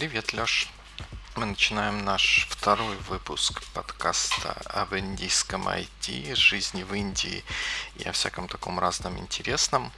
Привет, 0.00 0.32
Лёш. 0.32 0.66
Мы 1.36 1.44
начинаем 1.44 2.06
наш 2.06 2.46
второй 2.48 2.96
выпуск 3.10 3.62
подкаста 3.74 4.52
об 4.64 4.94
индийском 4.94 5.68
IT, 5.68 6.34
жизни 6.36 6.84
в 6.84 6.94
Индии 6.94 7.44
и 7.96 8.08
о 8.08 8.12
всяком 8.12 8.48
таком 8.48 8.80
разном 8.80 9.18
интересном. 9.18 9.92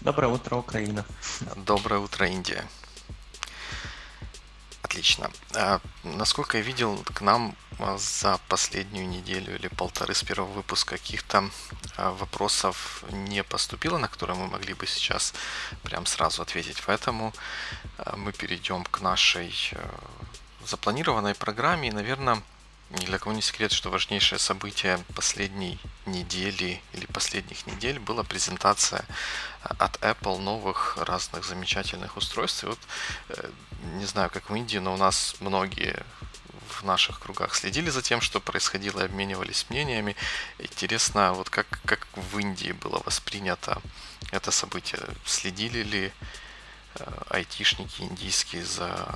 Доброе 0.00 0.28
утро, 0.28 0.56
Украина. 0.56 1.04
Доброе 1.54 2.00
утро, 2.00 2.26
Индия. 2.26 2.66
Отлично. 4.80 5.30
А, 5.54 5.82
насколько 6.02 6.56
я 6.56 6.64
видел, 6.64 6.96
к 7.12 7.20
нам 7.20 7.54
а, 7.78 7.98
за 7.98 8.40
последнюю 8.48 9.06
неделю 9.06 9.54
или 9.54 9.68
полторы 9.68 10.14
с 10.14 10.22
первого 10.22 10.50
выпуска 10.50 10.96
каких-то 10.96 11.50
вопросов 12.10 13.04
не 13.10 13.42
поступило, 13.42 13.98
на 13.98 14.08
которые 14.08 14.36
мы 14.36 14.46
могли 14.48 14.74
бы 14.74 14.86
сейчас 14.86 15.34
прям 15.82 16.06
сразу 16.06 16.42
ответить. 16.42 16.82
Поэтому 16.86 17.32
а, 17.98 18.16
мы 18.16 18.32
перейдем 18.32 18.84
к 18.84 19.00
нашей 19.00 19.54
а, 19.72 20.00
запланированной 20.66 21.34
программе. 21.34 21.88
И, 21.88 21.92
наверное, 21.92 22.42
ни 22.90 23.06
для 23.06 23.18
кого 23.18 23.32
не 23.32 23.42
секрет, 23.42 23.72
что 23.72 23.90
важнейшее 23.90 24.38
событие 24.38 24.98
последней 25.14 25.78
недели 26.04 26.82
или 26.92 27.06
последних 27.06 27.66
недель 27.66 27.98
была 27.98 28.22
презентация 28.22 29.04
от 29.62 29.96
Apple 30.02 30.38
новых 30.38 30.98
разных 30.98 31.44
замечательных 31.44 32.16
устройств. 32.16 32.64
И 32.64 32.66
вот, 32.66 32.78
э, 33.30 33.50
не 33.94 34.04
знаю, 34.04 34.30
как 34.30 34.50
в 34.50 34.54
Индии, 34.54 34.78
но 34.78 34.94
у 34.94 34.96
нас 34.98 35.36
многие 35.40 36.04
в 36.72 36.84
наших 36.84 37.20
кругах 37.20 37.54
следили 37.54 37.90
за 37.90 38.02
тем, 38.02 38.20
что 38.20 38.40
происходило, 38.40 39.04
обменивались 39.04 39.66
мнениями. 39.68 40.16
Интересно, 40.58 41.32
вот 41.34 41.50
как, 41.50 41.66
как 41.84 42.06
в 42.14 42.38
Индии 42.38 42.72
было 42.72 43.02
воспринято 43.04 43.80
это 44.30 44.50
событие? 44.50 45.00
Следили 45.24 45.82
ли 45.82 46.12
Э, 46.94 47.04
айтишники 47.30 48.02
индийские 48.02 48.64
за 48.64 49.08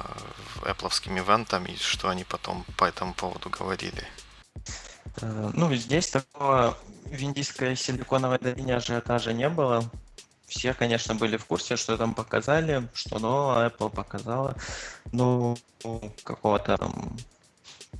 Apple 0.62 0.90
ивентами, 1.18 1.70
и 1.70 1.76
что 1.76 2.08
они 2.08 2.24
потом 2.24 2.64
по 2.76 2.84
этому 2.84 3.12
поводу 3.12 3.50
говорили? 3.50 4.02
Э, 5.20 5.50
ну, 5.52 5.74
здесь 5.74 6.08
такого 6.08 6.78
в 7.04 7.22
индийской 7.22 7.76
силиконовой 7.76 8.38
долине 8.38 8.76
ажиотажа 8.76 9.32
не 9.32 9.48
было. 9.48 9.84
Все, 10.46 10.72
конечно, 10.72 11.14
были 11.14 11.36
в 11.36 11.44
курсе, 11.44 11.76
что 11.76 11.98
там 11.98 12.14
показали, 12.14 12.88
что 12.94 13.18
нового 13.18 13.68
Apple 13.68 13.90
показала. 13.90 14.56
Ну, 15.12 15.58
какого-то 16.24 16.78
там 16.78 17.16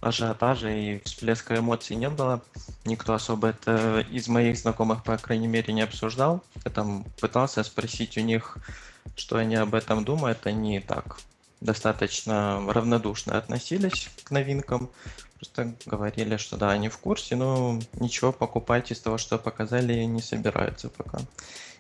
ажиотажа 0.00 0.70
и 0.70 1.00
всплеска 1.04 1.58
эмоций 1.58 1.96
не 1.96 2.08
было. 2.08 2.42
Никто 2.84 3.14
особо 3.14 3.48
это 3.48 4.04
из 4.10 4.28
моих 4.28 4.58
знакомых, 4.58 5.04
по 5.04 5.16
крайней 5.18 5.48
мере, 5.48 5.72
не 5.72 5.82
обсуждал. 5.82 6.42
Я 6.64 6.70
там 6.70 7.04
пытался 7.20 7.62
спросить 7.62 8.16
у 8.18 8.20
них, 8.20 8.58
что 9.16 9.36
они 9.36 9.56
об 9.56 9.74
этом 9.74 10.04
думают. 10.04 10.46
Они 10.46 10.80
так 10.80 11.18
достаточно 11.60 12.62
равнодушно 12.68 13.36
относились 13.36 14.10
к 14.24 14.30
новинкам. 14.30 14.90
Просто 15.36 15.74
говорили, 15.84 16.36
что 16.38 16.56
да, 16.56 16.70
они 16.70 16.88
в 16.88 16.98
курсе, 16.98 17.36
но 17.36 17.78
ничего 17.94 18.32
покупать 18.32 18.90
из 18.90 19.00
того, 19.00 19.18
что 19.18 19.38
показали, 19.38 20.04
не 20.04 20.22
собираются 20.22 20.88
пока. 20.88 21.18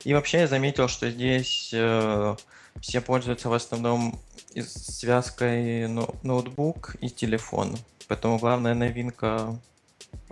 И 0.04 0.14
вообще 0.14 0.40
я 0.40 0.46
заметил, 0.46 0.88
что 0.88 1.10
здесь 1.10 1.70
э, 1.72 2.36
все 2.80 3.00
пользуются 3.00 3.48
в 3.48 3.54
основном 3.54 4.18
связкой 4.62 5.88
ноутбук 5.88 6.96
и 7.00 7.08
телефон. 7.08 7.76
Поэтому 8.08 8.38
главная 8.38 8.74
новинка 8.74 9.58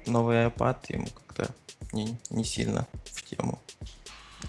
новый 0.06 0.46
iPad 0.46 0.78
ему 0.88 1.06
как-то 1.06 1.54
не, 1.92 2.16
не 2.30 2.44
сильно 2.44 2.86
в 3.04 3.22
тему. 3.22 3.60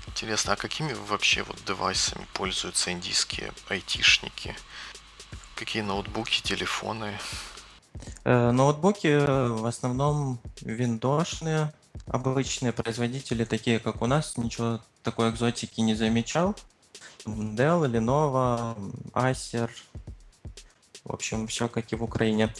Интересно, 0.08 0.53
а 0.53 0.56
какими 0.56 0.94
вообще 0.94 1.44
вот 1.44 1.64
девайсами 1.66 2.25
пользуются 2.34 2.91
индийские 2.91 3.52
айтишники? 3.69 4.56
Какие 5.56 5.81
ноутбуки, 5.81 6.41
телефоны? 6.41 7.18
Э, 8.24 8.52
ноутбуки 8.52 9.08
в 9.18 9.66
основном 9.66 10.40
виндошные, 10.62 11.74
обычные 12.08 12.74
производители, 12.74 13.46
такие 13.46 13.80
как 13.80 14.02
у 14.02 14.06
нас, 14.06 14.38
ничего 14.38 14.81
такой 15.03 15.30
экзотики 15.30 15.81
не 15.81 15.96
замечал. 15.96 16.56
Dell, 17.25 17.90
Lenovo, 17.90 18.75
Acer, 19.14 19.69
в 21.03 21.14
общем, 21.14 21.47
все 21.47 21.68
как 21.68 21.91
и 21.91 21.96
в 21.96 22.03
Украине. 22.03 22.53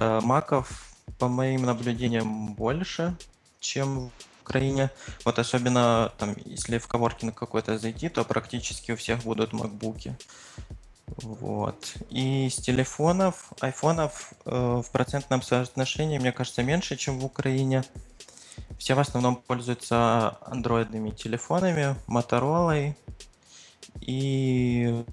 Э, 0.00 0.20
маков, 0.22 0.94
по 1.18 1.26
моим 1.26 1.62
наблюдениям, 1.62 2.54
больше, 2.54 3.16
чем 3.58 4.12
Украине. 4.42 4.90
Вот 5.24 5.40
особенно 5.40 6.12
там, 6.18 6.36
если 6.44 6.78
в 6.78 6.86
коворкинг 6.86 7.34
какой-то 7.34 7.78
зайти, 7.78 8.08
то 8.08 8.24
практически 8.24 8.92
у 8.92 8.96
всех 8.96 9.24
будут 9.24 9.52
макбуки. 9.52 10.16
Вот. 11.16 11.94
И 12.10 12.48
с 12.48 12.56
телефонов, 12.56 13.52
айфонов 13.60 14.32
э, 14.44 14.82
в 14.84 14.88
процентном 14.92 15.42
соотношении, 15.42 16.18
мне 16.18 16.30
кажется, 16.30 16.62
меньше, 16.62 16.96
чем 16.96 17.18
в 17.18 17.24
Украине. 17.24 17.82
Все 18.78 18.94
в 18.94 19.00
основном 19.00 19.34
пользуются 19.34 20.38
андроидными 20.42 21.10
телефонами, 21.10 21.96
Motorola 22.06 22.94
и 24.00 25.04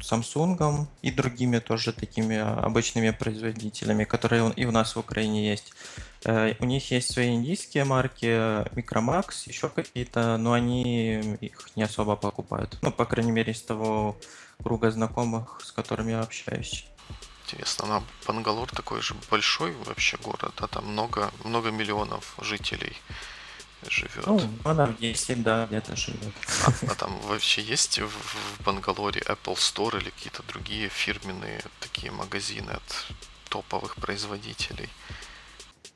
Samsung 0.00 0.86
и 1.02 1.10
другими 1.10 1.58
тоже 1.58 1.92
такими 1.92 2.36
обычными 2.36 3.10
производителями, 3.10 4.04
которые 4.04 4.52
и 4.56 4.64
у 4.64 4.70
нас 4.70 4.96
в 4.96 4.98
Украине 4.98 5.48
есть. 5.48 5.72
Э, 6.24 6.54
у 6.58 6.64
них 6.64 6.90
есть 6.90 7.12
свои 7.12 7.34
индийские 7.34 7.84
марки, 7.84 8.26
Micromax, 8.74 9.46
еще 9.46 9.68
какие-то, 9.68 10.36
но 10.36 10.52
они 10.52 11.36
их 11.40 11.70
не 11.76 11.82
особо 11.82 12.16
покупают. 12.16 12.78
Ну, 12.82 12.92
по 12.92 13.04
крайней 13.04 13.32
мере, 13.32 13.52
из 13.52 13.62
того 13.62 14.16
круга 14.62 14.90
знакомых, 14.90 15.60
с 15.62 15.72
которыми 15.72 16.12
я 16.12 16.20
общаюсь. 16.20 16.86
Интересно, 17.46 17.86
на 17.86 18.02
Бангалор 18.26 18.70
такой 18.70 19.00
же 19.00 19.14
большой 19.30 19.72
вообще 19.84 20.16
город, 20.18 20.52
да, 20.60 20.68
там 20.68 20.86
много, 20.86 21.30
много 21.44 21.70
миллионов 21.70 22.36
жителей 22.40 22.96
живет. 23.88 24.26
Ну, 24.26 24.40
она 24.64 24.88
10, 24.98 25.42
да, 25.42 25.66
где-то 25.66 25.96
живет. 25.96 26.34
А, 26.66 26.72
а 26.90 26.94
там 26.94 27.18
вообще 27.20 27.62
есть 27.62 27.98
в, 27.98 28.08
в 28.08 28.62
Бангалоре 28.64 29.20
Apple 29.22 29.54
Store 29.54 30.00
или 30.00 30.10
какие-то 30.10 30.42
другие 30.44 30.88
фирменные 30.88 31.60
такие 31.80 32.12
магазины 32.12 32.70
от 32.70 33.06
топовых 33.48 33.96
производителей? 33.96 34.88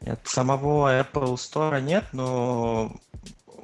Нет, 0.00 0.21
самого 0.25 1.00
Apple 1.00 1.34
Store 1.34 1.81
нет, 1.81 2.05
но 2.12 3.00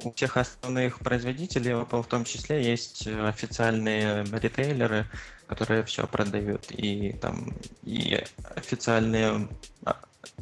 у 0.03 0.11
всех 0.13 0.37
основных 0.37 0.99
производителей, 0.99 1.71
Apple 1.71 2.03
в 2.03 2.07
том 2.07 2.25
числе, 2.25 2.63
есть 2.63 3.07
официальные 3.07 4.23
ритейлеры, 4.25 5.07
которые 5.47 5.83
все 5.83 6.07
продают. 6.07 6.71
И 6.71 7.13
там 7.13 7.53
и 7.83 8.23
официальные 8.55 9.47
а, 9.85 9.97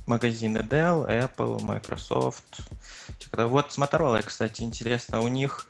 магазины 0.06 0.60
Dell, 0.60 1.08
Apple, 1.08 1.62
Microsoft. 1.62 2.62
Вот 3.32 3.72
с 3.72 3.78
Motorola, 3.78 4.22
кстати, 4.24 4.62
интересно, 4.62 5.22
у 5.22 5.28
них 5.28 5.68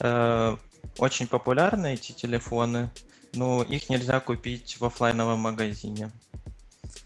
э, 0.00 0.56
очень 0.98 1.26
популярны 1.26 1.94
эти 1.94 2.12
телефоны, 2.12 2.90
но 3.32 3.62
их 3.62 3.88
нельзя 3.88 4.20
купить 4.20 4.78
в 4.80 4.84
офлайновом 4.84 5.40
магазине. 5.40 6.10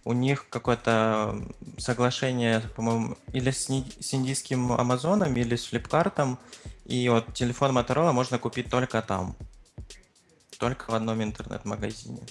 У 0.05 0.13
них 0.13 0.49
какое-то 0.49 1.39
соглашение, 1.79 2.61
по-моему, 2.77 3.17
или 3.33 3.51
с, 3.51 3.67
с 3.67 4.15
индийским 4.15 4.73
Амазоном, 4.73 5.37
или 5.37 5.57
с 5.57 5.67
Флипкартом, 5.67 6.39
и 6.85 7.09
вот 7.09 7.35
телефон 7.35 7.77
Motorola 7.77 8.13
можно 8.13 8.39
купить 8.39 8.71
только 8.71 9.03
там. 9.03 9.37
Только 10.59 10.91
в 10.91 10.95
одном 10.95 11.23
интернет-магазине. 11.23 12.23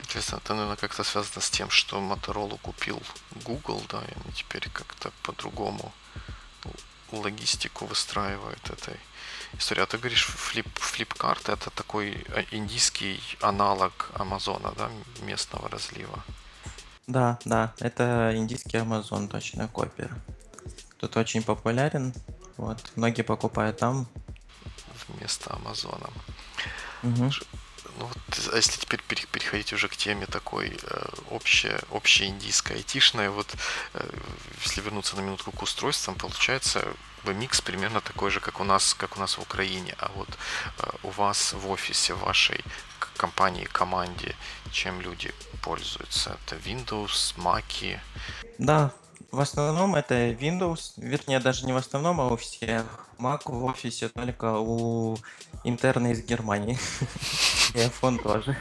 Интересно, 0.00 0.36
это, 0.36 0.54
наверное, 0.54 0.76
как-то 0.76 1.04
связано 1.04 1.40
с 1.40 1.50
тем, 1.50 1.68
что 1.70 1.98
Motorola 1.98 2.58
купил 2.60 3.00
Google, 3.44 3.82
да, 3.88 4.02
и 4.02 4.12
они 4.14 4.32
теперь 4.34 4.68
как-то 4.70 5.12
по-другому 5.22 5.92
логистику 7.20 7.86
выстраивают 7.86 8.70
этой 8.70 8.96
истории. 9.58 9.82
А 9.82 9.86
ты 9.86 9.98
говоришь, 9.98 10.26
флип, 10.26 10.66
флипкарт 10.78 11.48
это 11.48 11.70
такой 11.70 12.24
а, 12.28 12.44
индийский 12.50 13.20
аналог 13.40 14.10
Амазона, 14.14 14.72
да, 14.76 14.90
местного 15.22 15.68
разлива? 15.68 16.24
Да, 17.06 17.38
да, 17.44 17.72
это 17.78 18.32
индийский 18.34 18.78
Амазон, 18.78 19.28
точная 19.28 19.68
копия. 19.68 20.10
Тут 20.98 21.16
очень 21.16 21.42
популярен, 21.42 22.14
вот, 22.56 22.92
многие 22.96 23.22
покупают 23.22 23.78
там. 23.78 24.06
Вместо 25.08 25.54
Амазона. 25.54 26.10
Угу. 27.02 27.30
Ну 27.98 28.06
вот, 28.06 28.52
а 28.52 28.56
если 28.56 28.78
теперь 28.78 29.02
переходить 29.02 29.72
уже 29.72 29.88
к 29.88 29.96
теме 29.96 30.26
такой 30.26 30.78
э, 30.82 31.08
общая, 31.30 31.80
общая 31.90 32.26
индийская 32.26 32.74
айтишная, 32.74 33.30
вот 33.30 33.54
э, 33.94 34.10
если 34.62 34.82
вернуться 34.82 35.16
на 35.16 35.20
минутку 35.20 35.50
к 35.50 35.62
устройствам, 35.62 36.14
получается 36.14 36.86
микс 37.24 37.60
примерно 37.60 38.00
такой 38.00 38.30
же, 38.30 38.40
как 38.40 38.60
у 38.60 38.64
нас, 38.64 38.94
как 38.94 39.16
у 39.16 39.20
нас 39.20 39.38
в 39.38 39.42
Украине. 39.42 39.94
А 39.98 40.10
вот 40.14 40.28
э, 40.78 40.90
у 41.02 41.10
вас 41.10 41.52
в 41.52 41.70
офисе 41.70 42.14
вашей 42.14 42.62
компании, 43.16 43.64
команде, 43.64 44.36
чем 44.70 45.00
люди 45.00 45.32
пользуются? 45.62 46.36
Это 46.46 46.56
Windows, 46.56 47.34
Mac? 47.36 47.98
Да, 48.58 48.92
в 49.30 49.40
основном 49.40 49.94
это 49.94 50.30
Windows, 50.30 50.92
вернее 50.96 51.40
даже 51.40 51.66
не 51.66 51.72
в 51.72 51.76
основном, 51.76 52.20
а 52.20 52.26
у 52.28 52.36
всех. 52.36 53.06
Mac 53.18 53.42
в 53.46 53.64
офисе 53.64 54.08
только 54.08 54.58
у 54.58 55.16
интерна 55.68 56.12
из 56.12 56.22
Германии. 56.24 56.78
И 57.74 57.78
iPhone 57.78 58.22
тоже. 58.22 58.56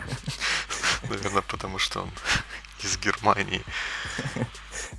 Наверное, 1.09 1.43
потому 1.43 1.77
что 1.77 2.01
он 2.01 2.09
из 2.83 2.97
Германии. 2.97 3.61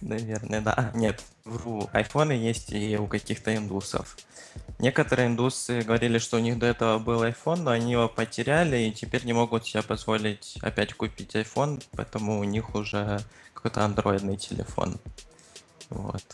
Наверное, 0.01 0.61
да. 0.61 0.91
Нет, 0.95 1.23
вру. 1.45 1.89
Айфоны 1.93 2.33
есть 2.33 2.73
и 2.73 2.97
у 2.97 3.07
каких-то 3.07 3.55
индусов. 3.55 4.17
Некоторые 4.79 5.29
индусы 5.29 5.83
говорили, 5.83 6.19
что 6.19 6.37
у 6.37 6.41
них 6.41 6.59
до 6.59 6.67
этого 6.67 6.99
был 6.99 7.23
iPhone, 7.25 7.63
но 7.63 7.71
они 7.71 7.93
его 7.93 8.09
потеряли 8.09 8.77
и 8.77 8.93
теперь 8.93 9.25
не 9.25 9.33
могут 9.33 9.67
себе 9.67 9.83
позволить 9.83 10.59
опять 10.63 10.95
купить 10.95 11.35
iPhone, 11.35 11.83
поэтому 11.93 12.41
у 12.41 12.45
них 12.45 12.75
уже 12.75 13.21
какой-то 13.55 13.85
андроидный 13.85 14.37
телефон. 14.37 14.97
Вот. 15.91 16.25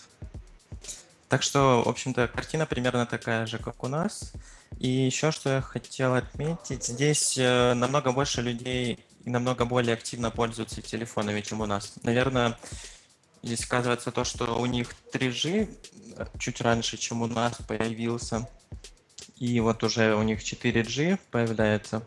Так 1.29 1.43
что, 1.43 1.83
в 1.83 1.89
общем-то, 1.89 2.29
картина 2.29 2.67
примерно 2.67 3.07
такая 3.07 3.47
же, 3.47 3.59
как 3.59 3.83
у 3.85 3.89
нас. 3.89 4.33
И 4.83 4.89
еще 4.89 5.31
что 5.31 5.49
я 5.49 5.61
хотел 5.61 6.15
отметить, 6.15 6.85
здесь 6.85 7.39
э, 7.39 7.73
намного 7.75 8.11
больше 8.11 8.43
людей 8.43 8.99
и 9.25 9.31
намного 9.31 9.65
более 9.65 9.95
активно 9.95 10.33
пользуются 10.33 10.83
телефонами, 10.83 11.41
чем 11.41 11.61
у 11.61 11.67
нас. 11.67 11.95
Наверное, 12.03 12.59
здесь 13.45 13.61
сказывается 13.61 14.11
то, 14.11 14.25
что 14.25 14.61
у 14.61 14.67
них 14.67 14.93
3G 15.13 15.69
чуть 16.41 16.61
раньше, 16.61 16.97
чем 16.97 17.23
у 17.23 17.29
нас 17.29 17.59
появился. 17.69 18.49
И 19.37 19.61
вот 19.61 19.85
уже 19.85 20.17
у 20.17 20.23
них 20.25 20.41
4G 20.41 21.17
появляется. 21.31 22.05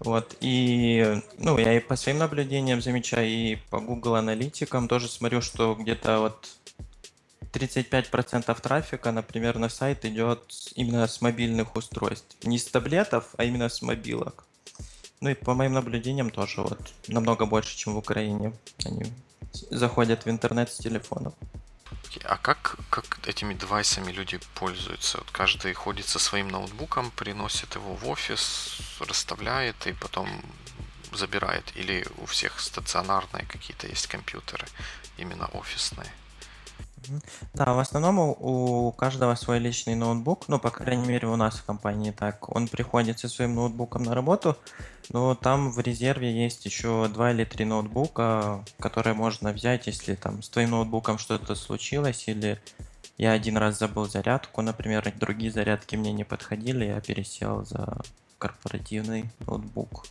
Вот, 0.00 0.36
и, 0.40 1.22
ну, 1.38 1.56
я 1.56 1.76
и 1.76 1.78
по 1.78 1.94
своим 1.94 2.18
наблюдениям 2.18 2.82
замечаю, 2.82 3.28
и 3.28 3.58
по 3.70 3.78
Google 3.78 4.16
аналитикам 4.16 4.88
тоже 4.88 5.08
смотрю, 5.08 5.40
что 5.40 5.76
где-то 5.76 6.18
вот 6.18 6.48
35% 7.52 8.60
трафика, 8.60 9.12
например, 9.12 9.58
на 9.58 9.68
сайт 9.68 10.04
идет 10.04 10.40
именно 10.74 11.06
с 11.06 11.20
мобильных 11.20 11.76
устройств. 11.76 12.36
Не 12.44 12.58
с 12.58 12.64
таблетов, 12.64 13.24
а 13.36 13.44
именно 13.44 13.68
с 13.68 13.82
мобилок. 13.82 14.44
Ну 15.20 15.30
и 15.30 15.34
по 15.34 15.54
моим 15.54 15.72
наблюдениям 15.74 16.30
тоже 16.30 16.62
вот 16.62 16.80
намного 17.08 17.46
больше, 17.46 17.76
чем 17.76 17.94
в 17.94 17.98
Украине. 17.98 18.52
Они 18.84 19.04
заходят 19.70 20.24
в 20.24 20.30
интернет 20.30 20.70
с 20.70 20.78
телефона. 20.78 21.32
А 22.24 22.36
как, 22.36 22.76
как 22.90 23.26
этими 23.26 23.54
девайсами 23.54 24.12
люди 24.12 24.40
пользуются? 24.54 25.18
Вот 25.18 25.30
каждый 25.30 25.72
ходит 25.72 26.06
со 26.06 26.18
своим 26.18 26.48
ноутбуком, 26.48 27.10
приносит 27.10 27.74
его 27.74 27.94
в 27.94 28.08
офис, 28.08 28.78
расставляет 29.00 29.86
и 29.86 29.92
потом 29.92 30.28
забирает? 31.12 31.64
Или 31.74 32.06
у 32.18 32.26
всех 32.26 32.60
стационарные 32.60 33.46
какие-то 33.46 33.86
есть 33.86 34.06
компьютеры, 34.06 34.66
именно 35.16 35.46
офисные? 35.46 36.12
Да, 37.54 37.74
в 37.74 37.78
основном 37.78 38.18
у, 38.18 38.92
каждого 38.92 39.34
свой 39.34 39.58
личный 39.58 39.94
ноутбук, 39.94 40.48
ну, 40.48 40.58
по 40.58 40.70
крайней 40.70 41.06
мере, 41.06 41.28
у 41.28 41.36
нас 41.36 41.56
в 41.56 41.64
компании 41.64 42.10
так. 42.10 42.48
Он 42.54 42.68
приходит 42.68 43.18
со 43.18 43.28
своим 43.28 43.54
ноутбуком 43.54 44.02
на 44.02 44.14
работу, 44.14 44.56
но 45.08 45.34
там 45.34 45.70
в 45.70 45.80
резерве 45.80 46.32
есть 46.32 46.64
еще 46.64 47.08
два 47.08 47.32
или 47.32 47.44
три 47.44 47.64
ноутбука, 47.64 48.64
которые 48.78 49.14
можно 49.14 49.52
взять, 49.52 49.86
если 49.86 50.14
там 50.14 50.42
с 50.42 50.48
твоим 50.48 50.70
ноутбуком 50.70 51.18
что-то 51.18 51.54
случилось, 51.54 52.24
или 52.28 52.60
я 53.18 53.32
один 53.32 53.56
раз 53.56 53.78
забыл 53.78 54.08
зарядку, 54.08 54.62
например, 54.62 55.12
другие 55.16 55.52
зарядки 55.52 55.96
мне 55.96 56.12
не 56.12 56.24
подходили, 56.24 56.86
я 56.86 57.00
пересел 57.00 57.64
за 57.64 58.00
корпоративный 58.38 59.30
ноутбук 59.40 60.06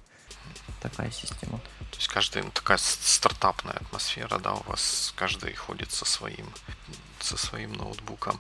такая 0.81 1.11
система. 1.11 1.59
То 1.91 1.97
есть 1.97 2.07
каждый, 2.07 2.43
ну, 2.43 2.51
такая 2.51 2.77
стартапная 2.77 3.75
атмосфера, 3.75 4.39
да, 4.39 4.53
у 4.53 4.63
вас 4.63 5.13
каждый 5.15 5.53
ходит 5.53 5.91
со 5.91 6.05
своим, 6.05 6.47
со 7.19 7.37
своим 7.37 7.73
ноутбуком. 7.73 8.39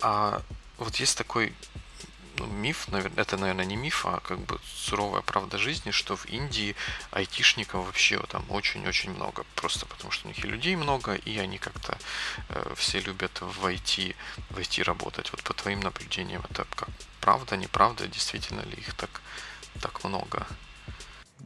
А 0.00 0.42
вот 0.78 0.96
есть 0.96 1.16
такой 1.18 1.54
ну, 2.38 2.46
миф, 2.46 2.88
наверное, 2.88 3.22
это, 3.22 3.36
наверное, 3.36 3.64
не 3.64 3.76
миф, 3.76 4.06
а 4.06 4.20
как 4.20 4.38
бы 4.38 4.60
суровая 4.64 5.22
правда 5.22 5.58
жизни, 5.58 5.90
что 5.90 6.16
в 6.16 6.26
Индии 6.26 6.76
айтишников 7.10 7.86
вообще 7.86 8.18
там 8.28 8.44
очень-очень 8.48 9.10
много, 9.10 9.44
просто 9.54 9.86
потому 9.86 10.12
что 10.12 10.26
у 10.26 10.28
них 10.28 10.44
и 10.44 10.48
людей 10.48 10.76
много, 10.76 11.14
и 11.14 11.38
они 11.38 11.58
как-то 11.58 11.98
э, 12.48 12.74
все 12.76 13.00
любят 13.00 13.40
в 13.40 13.66
IT, 13.66 14.14
в 14.50 14.58
IT 14.58 14.84
работать. 14.84 15.32
Вот 15.32 15.42
по 15.42 15.54
твоим 15.54 15.80
наблюдениям, 15.80 16.44
это 16.50 16.66
как 16.76 16.90
правда, 17.20 17.56
неправда, 17.56 18.06
действительно 18.06 18.60
ли 18.60 18.76
их 18.76 18.94
так, 18.94 19.20
так 19.80 20.04
много? 20.04 20.46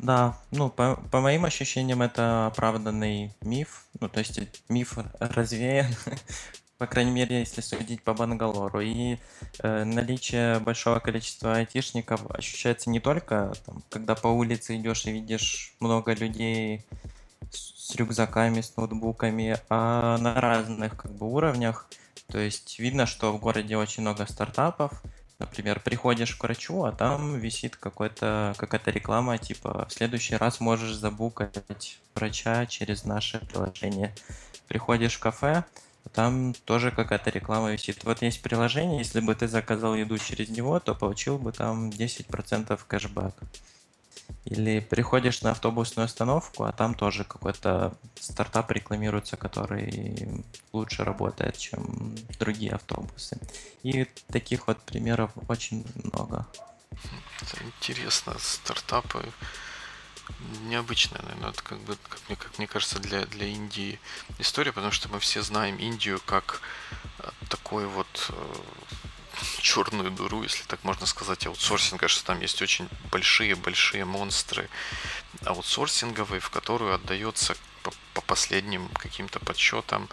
Да, 0.03 0.37
ну, 0.51 0.69
по, 0.69 0.97
по 1.13 1.21
моим 1.21 1.45
ощущениям, 1.45 2.03
это 2.03 2.47
оправданный 2.47 3.33
миф. 3.41 3.87
Ну, 4.01 4.09
то 4.09 4.19
есть 4.19 4.41
миф 4.69 4.99
развеян, 5.21 5.95
по 6.79 6.89
крайней 6.89 7.13
мере, 7.13 7.39
если 7.39 7.61
судить 7.61 8.03
по 8.03 8.13
Бангалору. 8.13 8.81
И 8.81 9.19
э, 9.61 9.85
наличие 9.85 10.59
большого 10.59 10.99
количества 10.99 11.55
айтишников 11.55 12.29
ощущается 12.33 12.91
не 12.91 12.99
только, 12.99 13.53
там, 13.65 13.85
когда 13.91 14.17
по 14.17 14.27
улице 14.27 14.77
идешь 14.77 15.07
и 15.07 15.13
видишь 15.13 15.77
много 15.79 16.15
людей 16.15 16.85
с, 17.53 17.93
с 17.93 17.95
рюкзаками, 17.95 18.61
с 18.61 18.77
ноутбуками, 18.77 19.57
а 19.69 20.19
на 20.19 20.35
разных 20.41 20.97
как 20.97 21.13
бы 21.13 21.33
уровнях. 21.33 21.87
То 22.27 22.41
есть 22.41 22.81
видно, 22.81 23.07
что 23.07 23.33
в 23.33 23.39
городе 23.39 23.77
очень 23.77 24.03
много 24.03 24.27
стартапов, 24.27 25.01
Например, 25.43 25.81
приходишь 25.81 26.37
к 26.37 26.45
врачу, 26.45 26.85
а 26.85 26.93
там 26.93 27.37
висит 27.37 27.75
какой-то, 27.75 28.55
какая-то 28.59 28.93
реклама, 28.93 29.39
типа 29.39 29.87
в 29.89 29.93
следующий 29.93 30.37
раз 30.37 30.61
можешь 30.61 30.95
забукать 30.95 31.99
врача 32.15 32.65
через 32.67 33.03
наше 33.05 33.41
приложение. 33.41 34.15
Приходишь 34.69 35.17
в 35.17 35.19
кафе, 35.19 35.65
а 36.05 36.09
там 36.11 36.55
тоже 36.65 36.93
какая-то 36.93 37.31
реклама 37.31 37.73
висит. 37.73 38.05
Вот 38.05 38.23
есть 38.23 38.41
приложение, 38.41 38.99
если 38.99 39.19
бы 39.19 39.35
ты 39.35 39.49
заказал 39.49 39.97
еду 39.97 40.17
через 40.17 40.49
него, 40.49 40.79
то 40.79 40.95
получил 40.95 41.39
бы 41.39 41.51
там 41.51 41.91
10% 41.91 42.81
кэшбэк. 42.87 43.35
Или 44.45 44.81
приходишь 44.81 45.43
на 45.43 45.53
автобусную 45.53 46.07
остановку, 46.07 46.65
а 46.65 46.73
там 46.73 46.95
тоже 46.95 47.25
какой-то 47.25 47.95
стартап 48.19 48.71
рекламируется, 48.71 49.37
который 49.37 50.45
лучше 50.73 51.05
работает, 51.05 51.57
чем 51.57 52.15
другие 52.39 52.73
автобусы. 52.73 53.39
И 53.83 54.07
таких 54.29 54.67
вот 54.67 54.79
примеров 54.81 55.31
очень 55.49 55.85
много. 56.03 56.47
Это 57.41 57.65
интересно. 57.65 58.35
Стартапы 58.39 59.25
необычная, 60.65 61.21
наверное, 61.23 61.51
это 61.51 61.63
как 61.63 61.79
бы, 61.81 61.97
как 62.09 62.21
мне, 62.29 62.37
как 62.37 62.59
мне 62.59 62.67
кажется, 62.67 62.99
для, 62.99 63.27
для 63.27 63.47
Индии 63.47 63.99
история, 64.39 64.73
потому 64.73 64.93
что 64.93 65.09
мы 65.09 65.19
все 65.19 65.43
знаем 65.43 65.77
Индию 65.77 66.21
как 66.25 66.61
э, 67.19 67.29
такой 67.49 67.87
вот 67.87 68.31
э, 68.31 68.55
черную 69.61 70.11
дуру, 70.11 70.43
если 70.43 70.65
так 70.65 70.83
можно 70.85 71.07
сказать, 71.07 71.47
аутсорсинга, 71.47 72.09
что 72.09 72.25
там 72.25 72.41
есть 72.41 72.61
очень 72.63 72.89
большие-большие 73.11 74.05
монстры 74.05 74.69
аутсорсинговые, 75.45 76.41
в 76.41 76.51
которую 76.51 76.95
отдается 76.95 77.57
по, 77.83 77.93
по 78.15 78.21
последним 78.23 78.89
каким-то 78.91 79.41
подсчетам 79.41 80.09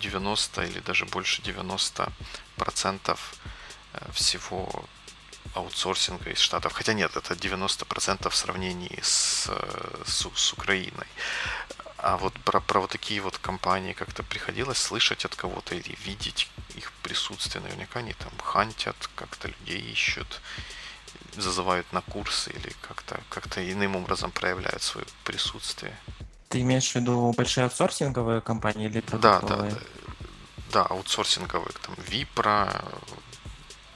90 0.00 0.64
или 0.64 0.80
даже 0.80 1.06
больше 1.06 1.42
90 1.42 2.12
процентов 2.56 3.34
э, 3.92 4.12
всего 4.12 4.84
аутсорсинга 5.54 6.30
из 6.30 6.38
Штатов. 6.38 6.72
Хотя 6.72 6.92
нет, 6.92 7.16
это 7.16 7.34
90% 7.34 8.28
в 8.28 8.36
сравнении 8.36 8.98
с, 9.02 9.46
э, 9.48 10.02
с, 10.06 10.26
с 10.34 10.52
Украиной. 10.52 11.06
А 11.98 12.16
вот 12.16 12.32
про, 12.44 12.60
про 12.60 12.80
вот 12.80 12.90
такие 12.90 13.20
вот 13.20 13.38
компании 13.38 13.92
как-то 13.92 14.22
приходилось 14.22 14.78
слышать 14.78 15.24
от 15.24 15.34
кого-то 15.34 15.74
или 15.74 15.96
видеть 16.04 16.48
их 16.76 16.92
присутствие. 17.02 17.62
Наверняка 17.62 17.98
они 17.98 18.12
там 18.12 18.32
хантят, 18.42 18.96
как-то 19.16 19.48
людей 19.48 19.80
ищут, 19.80 20.40
зазывают 21.36 21.92
на 21.92 22.00
курсы 22.00 22.50
или 22.50 22.72
как-то 22.82 23.20
как 23.28 23.58
иным 23.58 23.96
образом 23.96 24.30
проявляют 24.30 24.82
свое 24.82 25.06
присутствие. 25.24 25.98
Ты 26.48 26.60
имеешь 26.60 26.90
в 26.92 26.94
виду 26.94 27.34
большие 27.36 27.64
аутсорсинговые 27.64 28.40
компании 28.40 28.86
или 28.86 29.00
продуктовые? 29.00 29.70
Да, 29.72 29.76
да, 29.76 29.80
да, 29.80 29.80
да, 30.72 30.82
аутсорсинговые, 30.84 31.72
там 31.82 31.94
Випра, 32.08 32.84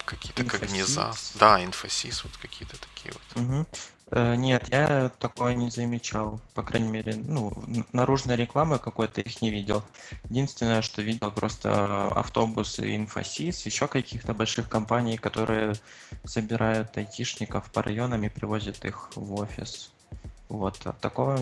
какие-то 0.05 0.45
Когниза, 0.45 1.15
да, 1.35 1.63
Инфосис, 1.65 2.25
вот 2.25 2.37
какие-то 2.37 2.77
такие 2.79 3.15
вот. 3.15 3.43
Угу. 3.43 3.67
Э, 4.15 4.37
нет, 4.37 4.69
я 4.69 5.11
такое 5.19 5.55
не 5.55 5.71
замечал. 5.71 6.39
По 6.55 6.63
крайней 6.63 6.91
мере, 6.91 7.15
ну, 7.17 7.51
наружной 7.93 8.37
рекламы 8.37 8.79
какой-то 8.79 9.23
их 9.23 9.41
не 9.41 9.51
видел. 9.51 9.83
Единственное, 10.29 10.83
что 10.83 11.01
видел 11.01 11.31
просто 11.31 12.09
автобусы 12.09 12.95
Инфосис, 12.95 13.65
еще 13.65 13.89
каких-то 13.89 14.35
больших 14.35 14.69
компаний, 14.69 15.17
которые 15.17 15.77
собирают 16.25 16.95
айтишников 16.99 17.71
по 17.71 17.83
районам 17.83 18.23
и 18.23 18.29
привозят 18.29 18.85
их 18.85 19.09
в 19.17 19.35
офис. 19.41 19.91
Вот, 20.51 20.79
а 20.85 20.93
такого... 20.93 21.39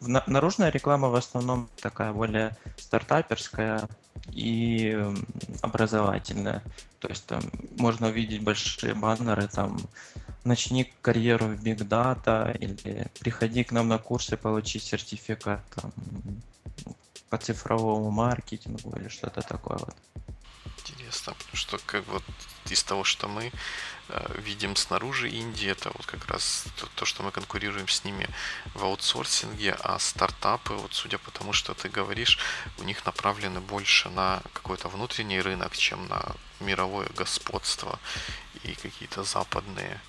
Наружная 0.00 0.70
реклама 0.70 1.08
в 1.08 1.16
основном 1.16 1.68
такая 1.82 2.14
более 2.14 2.56
стартаперская 2.78 3.86
и 4.32 4.98
образовательная. 5.60 6.62
То 6.98 7.08
есть 7.08 7.26
там 7.26 7.42
можно 7.78 8.06
увидеть 8.06 8.42
большие 8.42 8.94
баннеры, 8.94 9.48
там 9.48 9.78
начни 10.46 10.92
карьеру 11.02 11.46
в 11.46 11.62
Big 11.62 11.78
Data 11.78 12.56
или 12.56 13.10
приходи 13.20 13.64
к 13.64 13.72
нам 13.72 13.88
на 13.88 13.98
курсы, 13.98 14.36
получи 14.36 14.78
сертификат 14.78 15.60
там, 15.74 15.92
по 17.28 17.38
цифровому 17.38 18.10
маркетингу 18.10 18.96
или 18.96 19.08
что-то 19.08 19.42
такое 19.42 19.78
вот. 19.78 19.96
Интересно, 20.78 21.34
потому 21.34 21.56
что 21.56 21.78
как 21.84 22.06
вот 22.06 22.22
из 22.70 22.82
того, 22.82 23.04
что 23.04 23.28
мы 23.28 23.52
э, 24.08 24.40
видим 24.40 24.76
снаружи 24.76 25.28
Индии, 25.28 25.68
это 25.68 25.90
вот 25.94 26.06
как 26.06 26.26
раз 26.26 26.64
то, 26.78 26.86
то, 26.94 27.04
что 27.04 27.22
мы 27.22 27.30
конкурируем 27.30 27.88
с 27.88 28.04
ними 28.04 28.28
в 28.74 28.84
аутсорсинге, 28.84 29.76
а 29.80 29.98
стартапы, 29.98 30.74
вот 30.74 30.92
судя 30.94 31.18
по 31.18 31.30
тому, 31.30 31.52
что 31.52 31.74
ты 31.74 31.88
говоришь, 31.88 32.38
у 32.78 32.84
них 32.84 33.04
направлены 33.06 33.60
больше 33.60 34.08
на 34.10 34.42
какой-то 34.52 34.88
внутренний 34.88 35.40
рынок, 35.40 35.76
чем 35.76 36.06
на 36.08 36.36
мировое 36.60 37.08
господство 37.16 37.98
и 38.62 38.74
какие-то 38.74 39.24
западные, 39.24 40.00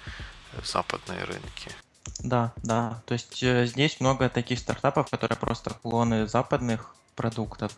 западные 0.63 1.23
рынки. 1.23 1.71
Да, 2.19 2.53
да. 2.63 3.01
То 3.05 3.13
есть 3.13 3.43
э, 3.43 3.65
здесь 3.65 3.99
много 3.99 4.29
таких 4.29 4.59
стартапов, 4.59 5.09
которые 5.09 5.37
просто 5.37 5.71
клоны 5.71 6.27
западных 6.27 6.95
продуктов, 7.15 7.77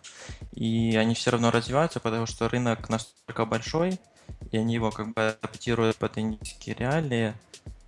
и 0.51 0.95
они 0.97 1.15
все 1.15 1.31
равно 1.31 1.49
развиваются, 1.49 1.99
потому 1.99 2.25
что 2.25 2.49
рынок 2.49 2.89
настолько 2.89 3.45
большой, 3.45 3.99
и 4.51 4.57
они 4.57 4.73
его 4.73 4.91
как 4.91 5.13
бы 5.13 5.37
адаптируют 5.41 5.97
под 5.97 6.17
индийские 6.17 6.75
реалии. 6.75 7.33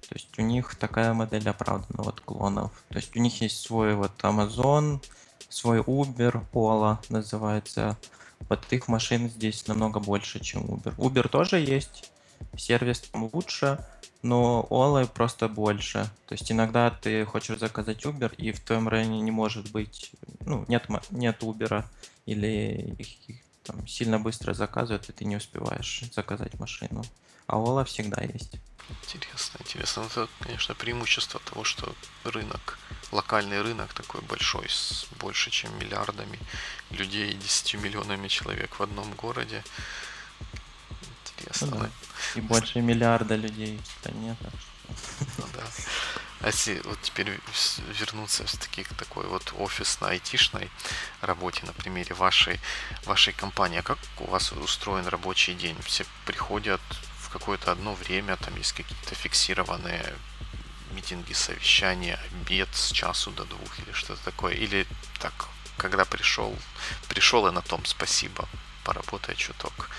То 0.07 0.15
есть 0.15 0.37
у 0.37 0.41
них 0.41 0.75
такая 0.75 1.13
модель 1.13 1.47
оправдана 1.49 2.03
вот 2.03 2.19
клонов. 2.21 2.71
То 2.89 2.97
есть 2.97 3.15
у 3.15 3.19
них 3.19 3.41
есть 3.41 3.61
свой 3.61 3.95
вот 3.95 4.11
Amazon, 4.23 5.01
свой 5.49 5.79
Uber, 5.79 6.43
Ola 6.53 6.97
называется. 7.09 7.97
Вот 8.49 8.59
их 8.71 8.87
машин 8.87 9.29
здесь 9.29 9.67
намного 9.67 9.99
больше, 9.99 10.39
чем 10.39 10.63
Uber. 10.63 10.95
Uber 10.97 11.27
тоже 11.29 11.59
есть, 11.59 12.11
сервис 12.57 13.01
там 13.01 13.29
лучше, 13.31 13.79
но 14.21 14.67
Ola 14.69 15.07
просто 15.07 15.47
больше. 15.47 16.09
То 16.27 16.33
есть 16.33 16.51
иногда 16.51 16.91
ты 16.91 17.25
хочешь 17.25 17.59
заказать 17.59 18.05
Uber, 18.05 18.35
и 18.35 18.51
в 18.51 18.59
твоем 18.59 18.87
районе 18.87 19.21
не 19.21 19.31
может 19.31 19.71
быть, 19.71 20.11
ну, 20.45 20.65
нет, 20.67 20.87
нет 21.11 21.41
Uber, 21.41 21.83
или 22.25 22.95
их, 22.97 23.29
их 23.29 23.37
там 23.63 23.87
сильно 23.87 24.19
быстро 24.19 24.53
заказывают, 24.53 25.09
и 25.09 25.13
ты 25.13 25.25
не 25.25 25.35
успеваешь 25.35 26.03
заказать 26.13 26.59
машину. 26.59 27.03
А 27.47 27.55
Ola 27.55 27.83
всегда 27.85 28.21
есть. 28.21 28.55
Интересно, 28.89 29.57
интересно. 29.59 30.01
Это, 30.01 30.27
конечно, 30.39 30.75
преимущество 30.75 31.39
того, 31.39 31.63
что 31.63 31.95
рынок, 32.23 32.77
локальный 33.11 33.61
рынок 33.61 33.93
такой 33.93 34.21
большой, 34.21 34.67
с 34.69 35.05
больше, 35.19 35.49
чем 35.49 35.77
миллиардами 35.79 36.39
людей 36.89 37.31
и 37.31 37.35
10 37.35 37.75
миллионами 37.75 38.27
человек 38.27 38.79
в 38.79 38.83
одном 38.83 39.13
городе. 39.13 39.63
Интересно, 41.37 41.67
ну, 41.67 41.79
да. 41.79 41.89
И 42.35 42.41
больше 42.41 42.81
миллиарда 42.81 43.35
людей 43.35 43.77
в 43.77 43.99
стране. 43.99 44.35
Ну, 45.37 45.45
да. 45.53 45.63
А 46.43 46.47
если 46.47 46.81
вот 46.85 46.99
теперь 47.01 47.39
вернуться 47.99 48.45
все-таки 48.45 48.83
к 48.83 48.93
такой 48.95 49.27
вот 49.27 49.53
офисной, 49.57 50.11
айтишной 50.11 50.71
работе 51.21 51.65
на 51.65 51.73
примере 51.73 52.15
вашей, 52.15 52.59
вашей 53.05 53.33
компании, 53.33 53.79
а 53.79 53.83
как 53.83 53.99
у 54.19 54.25
вас 54.25 54.51
устроен 54.51 55.07
рабочий 55.07 55.53
день? 55.53 55.77
Все 55.83 56.03
приходят 56.25 56.81
в 57.19 57.29
какое-то 57.29 57.71
одно 57.71 57.93
время, 57.93 58.37
там 58.37 58.55
есть 58.57 58.73
какие-то 58.73 59.13
фиксированные 59.13 60.15
митинги, 60.93 61.33
совещания, 61.33 62.19
обед 62.31 62.69
с 62.73 62.91
часу 62.91 63.31
до 63.31 63.45
двух 63.45 63.79
или 63.79 63.91
что-то 63.93 64.23
такое? 64.23 64.53
Или 64.53 64.87
так, 65.19 65.47
когда 65.77 66.05
пришел, 66.05 66.55
пришел 67.07 67.47
и 67.47 67.51
на 67.51 67.61
том 67.61 67.85
спасибо, 67.85 68.49
поработай 68.83 69.35
чуток? 69.35 69.91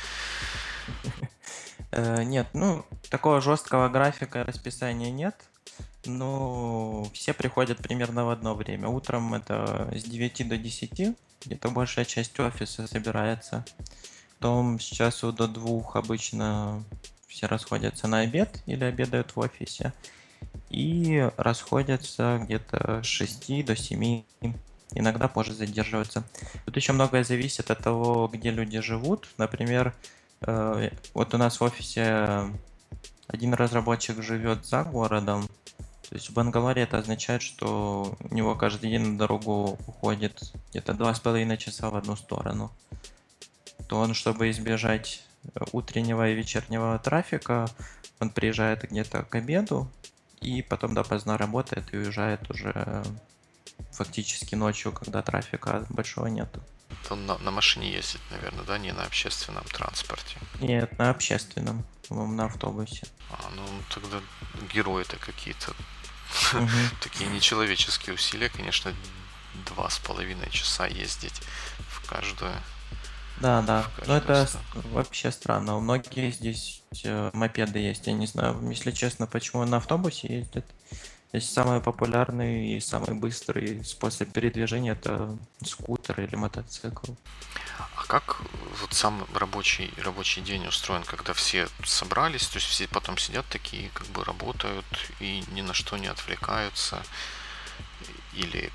Э, 1.93 2.23
нет, 2.25 2.49
ну, 2.53 2.87
такого 3.11 3.41
жесткого 3.41 3.89
графика 3.89 4.45
расписания 4.45 5.11
нет. 5.11 5.37
Но 6.05 7.05
все 7.13 7.33
приходят 7.33 7.79
примерно 7.79 8.25
в 8.25 8.31
одно 8.31 8.55
время. 8.55 8.89
Утром 8.89 9.35
это 9.35 9.89
с 9.95 10.03
9 10.03 10.49
до 10.49 10.57
10, 10.57 11.17
где-то 11.45 11.69
большая 11.71 12.05
часть 12.05 12.39
офиса 12.41 12.87
собирается. 12.87 13.65
Потом 14.39 14.81
с 14.81 14.85
часу 14.85 15.33
до 15.33 15.47
двух 15.47 15.95
обычно 15.95 16.83
все 17.29 17.47
расходятся 17.47 18.09
на 18.09 18.21
обед 18.21 18.63
или 18.67 18.85
обедают 18.85 19.37
в 19.37 19.39
офисе. 19.39 19.93
И 20.71 21.31
расходятся 21.37 22.41
где-то 22.43 23.03
с 23.03 23.07
6 23.07 23.65
до 23.65 23.77
7 23.77 24.25
иногда 24.95 25.29
позже 25.29 25.53
задерживаются. 25.55 26.25
Тут 26.65 26.77
еще 26.77 26.93
многое 26.93 27.25
зависит 27.25 27.71
от 27.71 27.79
того, 27.79 28.29
где 28.33 28.51
люди 28.51 28.81
живут. 28.81 29.29
Например, 29.39 29.95
э, 30.43 30.91
вот 31.15 31.35
у 31.35 31.39
нас 31.39 31.61
в 31.61 31.65
офисе 31.65 32.51
один 33.27 33.55
разработчик 33.55 34.23
живет 34.23 34.67
за 34.67 34.85
городом, 34.85 35.49
то 36.13 36.17
есть 36.17 36.29
в 36.29 36.35
Бангалоре 36.35 36.83
это 36.83 36.99
означает, 36.99 37.41
что 37.41 38.19
у 38.21 38.35
него 38.35 38.55
каждый 38.55 38.91
день 38.91 39.01
на 39.01 39.19
дорогу 39.19 39.79
уходит 39.87 40.43
где-то 40.69 40.93
два 40.93 41.15
с 41.15 41.21
половиной 41.21 41.57
часа 41.57 41.89
в 41.89 41.97
одну 41.97 42.17
сторону. 42.17 42.71
То 43.89 43.99
он, 43.99 44.13
чтобы 44.13 44.51
избежать 44.51 45.25
утреннего 45.73 46.29
и 46.29 46.35
вечернего 46.35 46.99
трафика, 46.99 47.67
он 48.21 48.29
приезжает 48.29 48.91
где-то 48.91 49.23
к 49.23 49.35
обеду 49.37 49.91
и 50.43 50.61
потом 50.61 50.93
допоздна 50.93 51.39
работает 51.39 51.95
и 51.95 51.97
уезжает 51.97 52.51
уже 52.51 53.03
фактически 53.91 54.55
ночью, 54.55 54.93
когда 54.93 55.23
трафика 55.23 55.87
большого 55.89 56.27
нету. 56.27 56.63
Он 57.09 57.25
на, 57.25 57.39
на 57.39 57.51
машине 57.51 57.91
ездит, 57.91 58.21
наверное, 58.31 58.65
да, 58.65 58.77
не 58.77 58.93
на 58.93 59.05
общественном 59.05 59.65
транспорте? 59.65 60.37
Нет, 60.61 60.99
на 60.99 61.09
общественном, 61.09 61.87
по-моему, 62.07 62.35
на 62.35 62.45
автобусе. 62.45 63.07
А, 63.31 63.49
ну 63.57 63.63
тогда 63.89 64.21
герои-то 64.75 65.17
какие-то 65.17 65.73
Такие 67.01 67.29
нечеловеческие 67.31 68.15
усилия, 68.15 68.49
конечно, 68.49 68.95
два 69.67 69.91
с 69.91 69.99
половиной 69.99 70.51
часа 70.51 70.87
ездить 70.87 71.41
в 71.89 72.07
каждую. 72.09 72.53
Да, 73.41 73.63
да. 73.63 73.87
Но 74.07 74.17
это 74.17 74.49
вообще 74.75 75.31
странно. 75.33 75.77
У 75.77 75.81
многих 75.81 76.35
здесь 76.35 76.83
э, 77.05 77.31
мопеды 77.33 77.79
есть. 77.79 78.07
Я 78.07 78.13
не 78.13 78.27
знаю, 78.27 78.61
если 78.71 78.93
честно, 78.93 79.27
почему 79.27 79.65
на 79.65 79.79
автобусе 79.79 80.29
ездят. 80.29 80.65
Здесь 81.35 81.51
самый 81.51 81.81
популярный 81.81 82.75
и 82.75 82.81
самый 82.81 83.15
быстрый 83.15 83.83
способ 83.85 84.31
передвижения 84.33 84.93
это 84.93 85.35
скутер 85.65 86.21
или 86.21 86.37
мотоцикл. 86.37 87.13
А 87.97 88.05
как 88.05 88.43
вот 88.83 88.93
сам 88.93 89.27
рабочий, 89.35 89.91
рабочий 89.97 90.43
день 90.43 90.67
устроен, 90.67 91.05
когда 91.05 91.33
все 91.33 91.69
собрались, 91.85 92.47
то 92.49 92.59
есть 92.59 92.69
все 92.69 92.87
потом 92.87 93.17
сидят 93.17 93.47
такие, 93.49 93.89
как 93.95 94.09
бы 94.09 94.23
работают 94.25 94.85
и 95.21 95.43
ни 95.53 95.63
на 95.63 95.73
что 95.73 95.97
не 95.97 96.09
отвлекаются 96.09 97.03
или, 98.35 98.71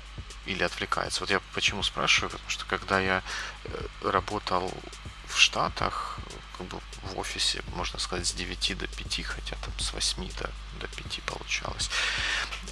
или 0.46 0.64
отвлекаются? 0.64 1.20
Вот 1.20 1.30
я 1.30 1.40
почему 1.54 1.84
спрашиваю, 1.84 2.32
потому 2.32 2.50
что 2.50 2.66
когда 2.66 2.98
я 2.98 3.22
э, 3.66 3.86
работал 4.02 4.68
в 5.28 5.38
Штатах, 5.38 6.18
как 6.58 6.66
бы 6.66 6.80
в 7.02 7.18
офисе, 7.18 7.62
можно 7.76 7.98
сказать, 7.98 8.26
с 8.26 8.32
9 8.32 8.78
до 8.78 8.86
5, 8.86 9.22
хотя 9.24 9.56
там 9.56 9.72
с 9.78 9.92
8 9.92 10.28
до, 10.38 10.50
до 10.80 10.88
5 10.88 11.22
получалось 11.22 11.88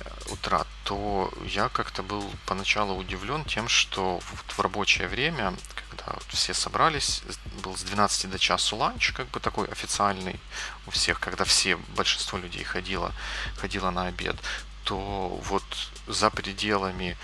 э, 0.00 0.10
утра, 0.30 0.66
то 0.84 1.32
я 1.46 1.68
как-то 1.68 2.02
был 2.02 2.30
поначалу 2.46 2.96
удивлен 2.96 3.44
тем, 3.44 3.68
что 3.68 4.20
в 4.20 4.60
рабочее 4.60 5.08
время, 5.08 5.54
когда 5.90 6.12
вот 6.14 6.26
все 6.28 6.52
собрались, 6.52 7.22
был 7.62 7.76
с 7.76 7.82
12 7.82 8.30
до 8.30 8.38
часу 8.38 8.76
ланч, 8.76 9.12
как 9.12 9.28
бы 9.28 9.40
такой 9.40 9.68
официальный 9.68 10.40
у 10.86 10.90
всех, 10.90 11.20
когда 11.20 11.44
все, 11.44 11.76
большинство 11.96 12.38
людей 12.38 12.64
ходило, 12.64 13.12
ходило 13.56 13.90
на 13.90 14.06
обед, 14.06 14.36
то 14.84 15.40
вот 15.44 15.64
за 16.06 16.30
пределами 16.30 17.16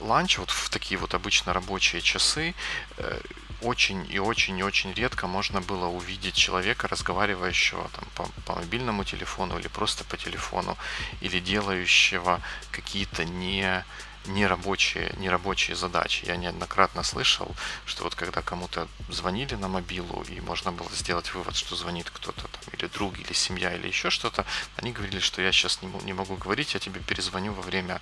ланча, 0.00 0.40
вот 0.40 0.50
в 0.50 0.70
такие 0.70 0.98
вот 0.98 1.14
обычно 1.14 1.52
рабочие 1.52 2.00
часы, 2.00 2.54
э, 2.96 3.20
очень 3.62 4.06
и 4.10 4.18
очень 4.18 4.58
и 4.58 4.62
очень 4.62 4.92
редко 4.92 5.26
можно 5.26 5.60
было 5.60 5.86
увидеть 5.86 6.34
человека, 6.34 6.88
разговаривающего 6.88 7.90
там, 7.94 8.04
по, 8.14 8.42
по 8.46 8.56
мобильному 8.56 9.04
телефону 9.04 9.58
или 9.58 9.68
просто 9.68 10.04
по 10.04 10.16
телефону, 10.16 10.76
или 11.20 11.40
делающего 11.40 12.40
какие-то 12.72 13.24
не 13.24 13.84
нерабочие, 14.26 15.12
нерабочие 15.16 15.76
задачи. 15.76 16.24
Я 16.26 16.36
неоднократно 16.36 17.02
слышал, 17.02 17.54
что 17.86 18.04
вот 18.04 18.14
когда 18.14 18.42
кому-то 18.42 18.86
звонили 19.08 19.54
на 19.54 19.68
мобилу, 19.68 20.24
и 20.28 20.40
можно 20.40 20.72
было 20.72 20.90
сделать 20.90 21.32
вывод, 21.34 21.56
что 21.56 21.76
звонит 21.76 22.10
кто-то 22.10 22.42
там, 22.42 22.74
или 22.74 22.86
друг, 22.86 23.18
или 23.18 23.32
семья, 23.32 23.74
или 23.74 23.86
еще 23.86 24.10
что-то, 24.10 24.44
они 24.76 24.92
говорили, 24.92 25.20
что 25.20 25.42
я 25.42 25.52
сейчас 25.52 25.80
не, 25.82 25.88
не 26.04 26.12
могу 26.12 26.36
говорить, 26.36 26.74
я 26.74 26.80
тебе 26.80 27.00
перезвоню 27.00 27.52
во 27.52 27.62
время, 27.62 28.00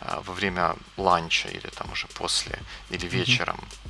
а, 0.00 0.20
во 0.22 0.32
время 0.32 0.76
ланча, 0.96 1.48
или 1.48 1.68
там 1.68 1.92
уже 1.92 2.06
после, 2.08 2.58
или 2.90 3.06
вечером. 3.06 3.56
Mm-hmm 3.56 3.87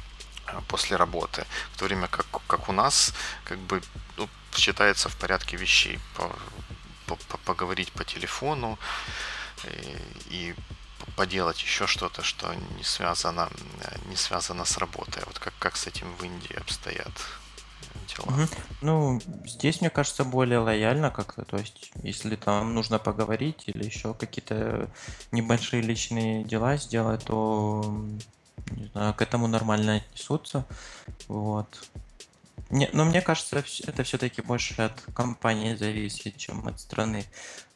после 0.69 0.97
работы, 0.97 1.45
в 1.73 1.79
то 1.79 1.85
время 1.85 2.09
как, 2.09 2.27
как 2.47 2.69
у 2.69 2.73
нас 2.73 3.15
как 3.45 3.59
бы 3.59 3.83
ну, 4.17 4.29
считается 4.55 5.09
в 5.09 5.17
порядке 5.17 5.57
вещей 5.57 5.99
по, 6.17 6.31
по, 7.07 7.17
по, 7.17 7.39
поговорить 7.39 7.93
по 7.93 8.05
телефону 8.05 8.79
и, 9.65 9.97
и 10.31 10.55
поделать 11.17 11.63
еще 11.63 11.87
что-то, 11.87 12.23
что 12.23 12.55
не 12.77 12.85
связано, 12.85 13.49
не 14.07 14.17
связано 14.17 14.65
с 14.65 14.79
работой. 14.79 15.23
Вот 15.27 15.39
как, 15.39 15.55
как 15.59 15.77
с 15.77 15.87
этим 15.87 16.15
в 16.17 16.25
Индии 16.25 16.55
обстоят 16.55 17.13
дела? 18.09 18.27
Угу. 18.27 18.49
Ну, 18.83 19.21
здесь, 19.45 19.81
мне 19.81 19.91
кажется, 19.91 20.25
более 20.25 20.59
лояльно 20.59 21.11
как-то. 21.11 21.45
То 21.45 21.57
есть, 21.57 21.93
если 22.03 22.37
там 22.37 22.75
нужно 22.75 22.99
поговорить 22.99 23.65
или 23.67 23.85
еще 23.85 24.15
какие-то 24.15 24.91
небольшие 25.33 25.83
личные 25.83 26.45
дела 26.45 26.77
сделать, 26.77 27.25
то 27.25 28.05
не 28.77 28.87
знаю, 28.87 29.15
к 29.15 29.23
этому 29.23 29.47
нормально 29.47 29.97
отнесутся. 29.97 30.65
Вот. 31.29 31.67
Не, 32.71 32.91
но 32.93 33.07
мне 33.07 33.23
кажется, 33.23 33.65
это 33.87 34.03
все-таки 34.03 34.43
больше 34.43 34.75
от 34.83 35.01
компании 35.15 35.75
зависит, 35.75 36.37
чем 36.37 36.69
от 36.69 36.79
страны. 36.79 37.25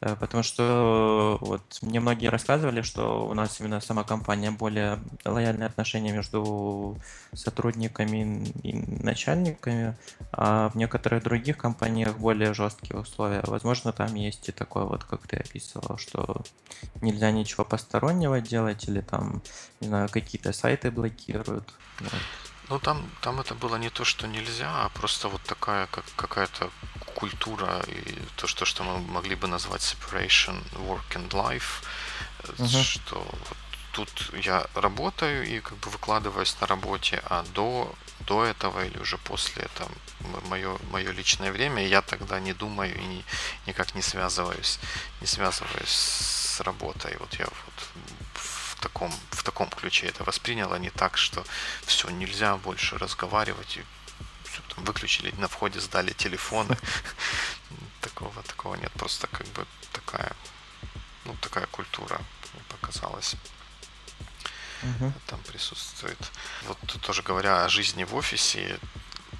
Э, 0.01 0.15
потому 0.15 0.43
что 0.43 1.39
вот 1.41 1.79
мне 1.81 1.99
многие 1.99 2.27
рассказывали, 2.27 2.83
что 2.83 3.27
у 3.27 3.33
нас 3.33 3.59
именно 3.59 3.81
сама 3.81 4.03
компания 4.03 4.51
более 4.51 4.99
лояльные 5.25 5.65
отношения 5.65 6.13
между 6.13 6.95
сотрудниками 7.33 8.45
и 8.61 8.73
начальниками, 9.03 9.97
а 10.31 10.69
в 10.69 10.75
некоторых 10.75 11.23
других 11.23 11.57
компаниях 11.57 12.17
более 12.19 12.53
жесткие 12.53 12.99
условия. 12.99 13.41
Возможно, 13.47 13.93
там 13.93 14.13
есть 14.13 14.47
и 14.49 14.51
такое 14.51 14.83
вот, 14.83 15.03
как 15.05 15.25
ты 15.27 15.37
описывал, 15.37 15.97
что 15.97 16.43
нельзя 17.01 17.31
ничего 17.31 17.65
постороннего 17.65 18.41
делать 18.41 18.87
или 18.87 19.01
там, 19.01 19.41
не 19.81 19.87
знаю, 19.87 20.07
какие-то 20.09 20.53
сайты 20.53 20.91
блокируют. 20.91 21.73
Вот. 21.99 22.52
Ну 22.69 22.79
там, 22.79 23.09
там 23.21 23.39
это 23.39 23.55
было 23.55 23.75
не 23.75 23.89
то, 23.89 24.05
что 24.05 24.27
нельзя, 24.27 24.85
а 24.85 24.89
просто 24.89 25.27
вот 25.27 25.41
такая 25.43 25.87
как 25.87 26.05
какая-то 26.15 26.69
культура 27.15 27.83
и 27.87 28.19
то, 28.37 28.47
что, 28.47 28.65
что 28.65 28.83
мы 28.83 28.99
могли 28.99 29.35
бы 29.35 29.47
назвать 29.47 29.81
separation 29.81 30.63
work 30.73 31.15
and 31.15 31.29
life, 31.29 31.83
uh-huh. 32.43 32.83
что 32.83 33.15
вот 33.15 33.57
тут 33.91 34.09
я 34.33 34.65
работаю 34.75 35.45
и 35.45 35.59
как 35.59 35.77
бы 35.77 35.89
выкладываюсь 35.91 36.55
на 36.61 36.67
работе, 36.67 37.21
а 37.29 37.43
до 37.53 37.93
до 38.27 38.45
этого 38.45 38.85
или 38.85 38.97
уже 38.99 39.17
после 39.17 39.63
это 39.63 39.87
мое 40.49 40.77
мое 40.91 41.11
личное 41.11 41.51
время, 41.51 41.85
я 41.85 42.01
тогда 42.01 42.39
не 42.39 42.53
думаю 42.53 42.95
и 42.97 43.23
никак 43.67 43.95
не 43.95 44.01
связываюсь 44.01 44.79
не 45.21 45.27
связываюсь 45.27 45.89
с 45.89 46.61
работой. 46.61 47.15
Вот 47.19 47.33
я 47.39 47.45
вот 47.45 47.72
таком, 48.83 49.11
в 49.31 49.43
таком 49.43 49.69
ключе 49.69 50.07
это 50.07 50.23
воспринял, 50.23 50.73
а 50.73 50.79
не 50.79 50.89
так, 50.89 51.17
что 51.17 51.45
все, 51.85 52.09
нельзя 52.09 52.57
больше 52.57 52.97
разговаривать, 52.97 53.77
и 53.77 53.83
все, 54.43 54.61
там, 54.75 54.83
выключили 54.83 55.31
на 55.37 55.47
входе, 55.47 55.79
сдали 55.79 56.13
телефоны. 56.13 56.77
Такого, 58.01 58.43
такого 58.43 58.75
нет, 58.75 58.91
просто 58.91 59.27
как 59.27 59.47
бы 59.47 59.65
такая, 59.93 60.33
ну, 61.23 61.35
такая 61.41 61.65
культура, 61.67 62.19
мне 62.53 62.61
показалось 62.67 63.37
там 65.27 65.39
присутствует. 65.47 66.19
Вот 66.67 66.77
тоже 67.01 67.23
говоря 67.23 67.63
о 67.63 67.69
жизни 67.69 68.03
в 68.03 68.13
офисе, 68.15 68.77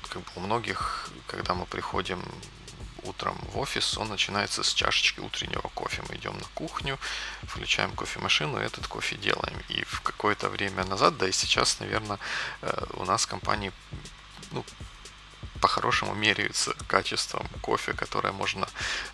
как 0.10 0.22
бы 0.22 0.32
у 0.36 0.40
многих, 0.40 1.10
когда 1.28 1.54
мы 1.54 1.66
приходим 1.66 2.24
утром 3.04 3.38
в 3.54 3.60
офис, 3.60 3.98
он 3.98 4.10
начинается 4.10 4.64
с 4.64 4.74
чашечки 4.74 5.20
утреннего 5.20 5.70
кофе. 5.74 6.04
Мы 6.10 6.16
идем 6.16 6.38
на 6.38 6.46
кухню, 6.54 6.98
включаем 7.44 7.92
кофемашину 7.96 8.60
и 8.62 8.66
этот 8.66 8.88
кофе 8.88 9.16
делаем. 9.16 9.60
И 9.70 9.84
в 9.84 10.02
какое-то 10.02 10.50
время 10.50 10.86
назад, 10.86 11.18
да 11.18 11.28
и 11.28 11.32
сейчас, 11.32 11.80
наверное, 11.80 12.20
э, 12.62 12.86
у 12.94 13.06
нас 13.06 13.26
компании 13.26 13.72
ну, 14.52 14.66
по-хорошему 15.62 16.14
меряются 16.14 16.74
качеством 16.88 17.48
кофе, 17.62 17.94
которое 17.94 18.34
можно, 18.34 18.68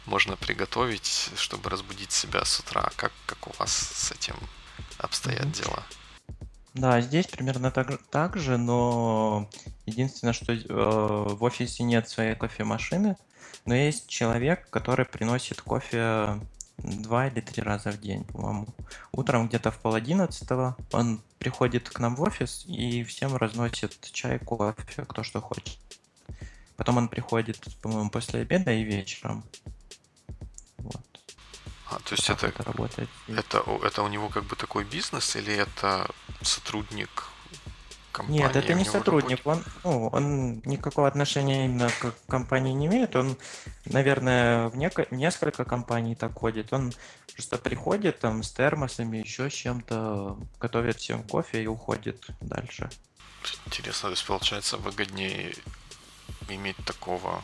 можно 0.06 0.36
приготовить, 0.36 1.30
чтобы 1.36 1.70
разбудить 1.70 2.12
себя 2.12 2.44
с 2.44 2.60
утра. 2.60 2.90
Как, 2.96 3.12
как 3.26 3.48
у 3.48 3.54
вас 3.60 3.72
с 3.72 4.12
этим 4.12 4.36
обстоят 4.98 5.52
дела? 5.52 5.84
Да, 6.74 7.02
здесь 7.02 7.28
примерно 7.28 7.72
так, 7.72 8.00
так 8.10 8.38
же, 8.38 8.58
но 8.58 9.50
единственное, 9.90 10.34
что 10.34 10.54
э, 10.54 10.64
в 10.68 11.44
офисе 11.44 11.84
нет 11.84 12.08
своей 12.08 12.36
кофемашины, 12.36 13.18
но 13.66 13.76
есть 13.76 14.08
человек, 14.08 14.70
который 14.70 15.06
приносит 15.06 15.62
кофе 15.62 16.40
два 16.78 17.28
или 17.28 17.42
три 17.42 17.62
раза 17.62 17.92
в 17.92 18.00
день, 18.00 18.24
по-моему. 18.24 18.68
Утром 19.12 19.48
где-то 19.48 19.72
в 19.72 19.80
пол 19.80 19.96
одиннадцатого 19.96 20.78
он 20.92 21.22
приходит 21.38 21.90
к 21.90 22.00
нам 22.00 22.16
в 22.16 22.22
офис 22.22 22.64
и 22.68 23.04
всем 23.04 23.36
разносит 23.36 23.98
чай, 24.12 24.40
кофе, 24.40 25.06
кто 25.08 25.24
что 25.24 25.42
хочет. 25.42 25.78
Потом 26.78 26.98
он 26.98 27.10
приходит, 27.10 27.60
по-моему, 27.82 28.10
после 28.10 28.42
обеда 28.42 28.72
и 28.72 28.84
вечером. 28.84 29.44
Вот. 30.78 31.02
А, 31.90 32.00
то 32.00 32.16
есть 32.16 32.30
это, 32.30 32.48
это 32.48 32.64
работает. 32.64 33.10
Это, 33.28 33.64
это 33.84 34.04
у 34.04 34.08
него 34.08 34.30
как 34.30 34.46
бы 34.46 34.56
такой 34.56 34.86
бизнес 34.86 35.36
или 35.36 35.54
это 35.54 36.10
сотрудник 36.42 37.26
компании. 38.20 38.42
Нет, 38.42 38.56
это 38.56 38.74
не 38.74 38.86
сотрудник. 38.86 39.40
Он, 39.46 39.64
ну, 39.84 40.08
он 40.08 40.62
никакого 40.66 41.08
отношения 41.08 41.66
именно 41.66 41.90
к 41.90 42.14
компании 42.28 42.74
не 42.74 42.86
имеет. 42.88 43.16
Он, 43.16 43.38
наверное, 43.86 44.70
в, 44.70 44.76
неко- 44.76 45.08
несколько 45.12 45.66
компаний 45.66 46.16
так 46.16 46.34
ходит. 46.34 46.74
Он 46.74 46.94
просто 47.34 47.58
приходит 47.58 48.20
там 48.20 48.44
с 48.44 48.52
термосами, 48.52 49.18
еще 49.18 49.50
с 49.50 49.54
чем-то, 49.54 50.38
готовит 50.60 50.98
всем 50.98 51.24
кофе 51.24 51.64
и 51.64 51.68
уходит 51.68 52.28
дальше. 52.42 52.90
Интересно, 53.66 54.10
то 54.10 54.12
есть 54.12 54.26
получается 54.26 54.78
выгоднее 54.78 55.54
иметь 56.50 56.78
такого 56.86 57.44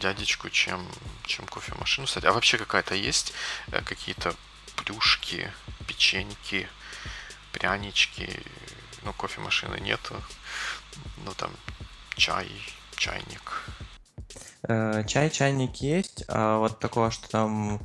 дядечку, 0.00 0.48
чем, 0.50 0.86
чем 1.24 1.46
кофемашину. 1.46 2.06
Кстати, 2.06 2.26
а 2.26 2.32
вообще 2.32 2.58
какая-то 2.58 2.94
есть 2.94 3.32
э, 3.72 3.82
какие-то 3.82 4.34
плюшки, 4.76 5.50
печеньки, 5.86 6.68
прянички, 7.52 8.42
ну, 9.04 9.12
кофемашины 9.12 9.80
нету, 9.80 10.14
ну, 11.24 11.32
там, 11.34 11.50
чай, 12.16 12.50
чайник. 12.96 13.64
Э, 14.62 15.04
чай, 15.06 15.30
чайник 15.30 15.76
есть, 15.76 16.24
а 16.28 16.58
вот 16.58 16.78
такого, 16.80 17.10
что 17.10 17.28
там 17.28 17.80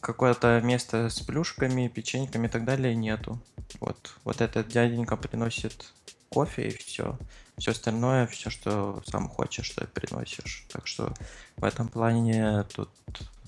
какое-то 0.00 0.60
место 0.60 1.10
с 1.10 1.20
плюшками, 1.20 1.88
печеньками 1.88 2.46
и 2.46 2.50
так 2.50 2.64
далее 2.64 2.94
нету. 2.94 3.38
Вот, 3.80 4.14
вот 4.24 4.40
этот 4.40 4.68
дяденька 4.68 5.16
приносит 5.16 5.92
кофе 6.30 6.68
и 6.68 6.76
все. 6.76 7.18
Все 7.58 7.72
остальное, 7.72 8.26
все, 8.28 8.50
что 8.50 9.02
сам 9.06 9.28
хочешь, 9.28 9.66
что 9.66 9.84
приносишь. 9.86 10.64
Так 10.68 10.86
что 10.86 11.12
в 11.56 11.64
этом 11.64 11.88
плане 11.88 12.62
тут 12.74 12.90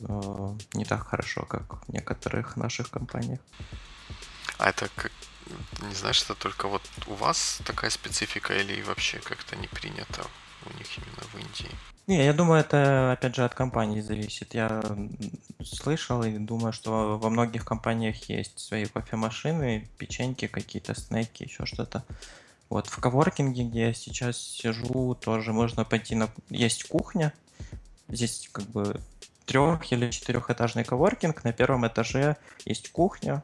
э, 0.00 0.56
не 0.74 0.84
так 0.84 1.06
хорошо, 1.06 1.44
как 1.44 1.86
в 1.86 1.92
некоторых 1.92 2.56
наших 2.56 2.90
компаниях. 2.90 3.38
А 4.58 4.70
это 4.70 4.88
как, 4.96 5.12
не 5.82 5.94
знаешь, 5.94 6.22
это 6.22 6.34
только 6.34 6.68
вот 6.68 6.82
у 7.06 7.14
вас 7.14 7.60
такая 7.64 7.90
специфика 7.90 8.54
или 8.54 8.82
вообще 8.82 9.18
как-то 9.18 9.56
не 9.56 9.66
принято 9.68 10.26
у 10.66 10.78
них 10.78 10.86
именно 10.98 11.22
в 11.32 11.34
Индии? 11.36 11.70
Не, 12.06 12.24
я 12.24 12.32
думаю, 12.32 12.60
это 12.60 13.12
опять 13.12 13.36
же 13.36 13.44
от 13.44 13.54
компании 13.54 14.00
зависит. 14.00 14.54
Я 14.54 14.82
слышал 15.64 16.24
и 16.24 16.38
думаю, 16.38 16.72
что 16.72 17.18
во 17.18 17.30
многих 17.30 17.64
компаниях 17.64 18.28
есть 18.28 18.58
свои 18.58 18.86
кофемашины, 18.86 19.88
печеньки, 19.96 20.48
какие-то 20.48 20.98
снеки, 20.98 21.44
еще 21.44 21.66
что-то. 21.66 22.04
Вот 22.68 22.88
в 22.88 22.96
коворкинге, 22.98 23.64
где 23.64 23.80
я 23.88 23.94
сейчас 23.94 24.38
сижу, 24.38 25.14
тоже 25.14 25.52
можно 25.52 25.84
пойти 25.84 26.14
на... 26.14 26.30
Есть 26.48 26.84
кухня, 26.88 27.32
здесь 28.08 28.48
как 28.52 28.64
бы 28.64 29.00
трех- 29.44 29.92
или 29.92 30.10
четырехэтажный 30.10 30.84
коворкинг, 30.84 31.44
на 31.44 31.52
первом 31.52 31.86
этаже 31.86 32.36
есть 32.64 32.90
кухня, 32.92 33.42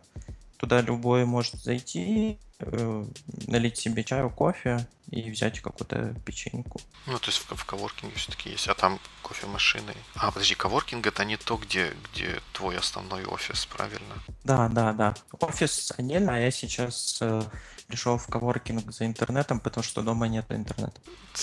Туда 0.56 0.80
любой 0.80 1.24
может 1.26 1.54
зайти, 1.56 2.38
э, 2.60 3.04
налить 3.46 3.76
себе 3.76 4.04
чаю, 4.04 4.30
кофе 4.30 4.86
и 5.10 5.30
взять 5.30 5.60
какую-то 5.60 6.14
печеньку. 6.24 6.80
Ну, 7.06 7.18
то 7.18 7.26
есть 7.26 7.38
в, 7.38 7.54
в 7.54 7.64
коворкинге 7.64 8.16
все-таки 8.16 8.50
есть, 8.50 8.66
а 8.68 8.74
там 8.74 8.98
кофемашины. 9.22 9.94
А, 10.14 10.30
подожди, 10.32 10.54
коворкинг 10.54 11.06
это 11.06 11.24
не 11.24 11.36
то, 11.36 11.56
где, 11.56 11.94
где 12.10 12.40
твой 12.52 12.78
основной 12.78 13.24
офис, 13.24 13.66
правильно? 13.66 14.14
Да, 14.44 14.68
да, 14.68 14.92
да. 14.92 15.14
Офис 15.40 15.92
отдельно, 15.96 16.34
а 16.34 16.38
я 16.38 16.50
сейчас 16.50 17.18
э, 17.20 17.42
пришел 17.86 18.18
в 18.18 18.26
коворкинг 18.26 18.90
за 18.92 19.06
интернетом, 19.06 19.60
потому 19.60 19.84
что 19.84 20.02
дома 20.02 20.26
нет 20.26 20.46
интернета. 20.48 21.00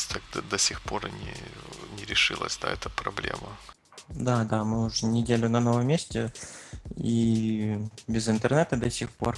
Так 0.09 0.21
до, 0.33 0.41
до 0.41 0.57
сих 0.57 0.81
пор 0.81 1.09
не, 1.09 1.33
не 1.97 2.05
решилась, 2.05 2.57
да, 2.57 2.69
эта 2.69 2.89
проблема. 2.89 3.57
Да, 4.09 4.43
да, 4.43 4.63
мы 4.63 4.85
уже 4.85 5.05
неделю 5.05 5.49
на 5.49 5.59
новом 5.59 5.87
месте 5.87 6.31
и 6.95 7.77
без 8.07 8.27
интернета 8.27 8.77
до 8.77 8.89
сих 8.89 9.09
пор. 9.11 9.37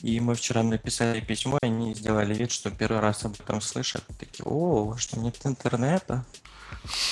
И 0.00 0.20
мы 0.20 0.34
вчера 0.34 0.62
написали 0.62 1.20
письмо, 1.20 1.58
и 1.62 1.66
они 1.66 1.94
сделали 1.94 2.34
вид, 2.34 2.50
что 2.50 2.70
первый 2.70 3.00
раз 3.00 3.24
об 3.24 3.34
этом 3.34 3.60
слышат. 3.60 4.04
Такие, 4.18 4.44
о, 4.44 4.96
что 4.96 5.18
нет 5.20 5.38
интернета? 5.44 6.24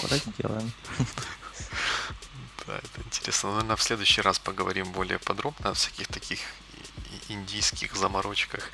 Куда 0.00 0.16
сделаем? 0.16 0.72
Да, 2.66 2.76
это 2.76 3.00
интересно. 3.04 3.50
Наверное, 3.50 3.76
в 3.76 3.82
следующий 3.82 4.20
раз 4.20 4.38
поговорим 4.38 4.92
более 4.92 5.18
подробно 5.18 5.70
о 5.70 5.74
всяких 5.74 6.06
таких 6.08 6.38
индийских 7.28 7.96
заморочках 7.96 8.70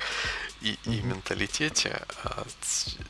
и, 0.61 0.71
mm-hmm. 0.71 0.93
и 0.93 1.01
менталитете. 1.01 2.05
А 2.23 2.45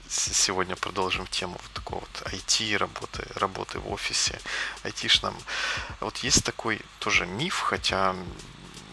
сегодня 0.09 0.75
продолжим 0.75 1.27
тему 1.27 1.57
вот 1.61 1.71
такого 1.73 1.99
вот 1.99 2.33
IT, 2.33 2.77
работы, 2.77 3.27
работы 3.35 3.79
в 3.79 3.91
офисе, 3.91 4.39
айтишном. 4.83 5.35
Вот 5.99 6.17
есть 6.17 6.43
такой 6.43 6.81
тоже 6.99 7.25
миф, 7.25 7.59
хотя 7.59 8.15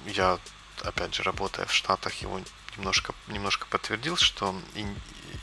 я, 0.06 0.38
опять 0.82 1.14
же, 1.14 1.22
работая 1.22 1.66
в 1.66 1.72
Штатах, 1.72 2.14
его 2.22 2.40
немножко, 2.76 3.14
немножко 3.28 3.66
подтвердил, 3.66 4.16
что 4.16 4.54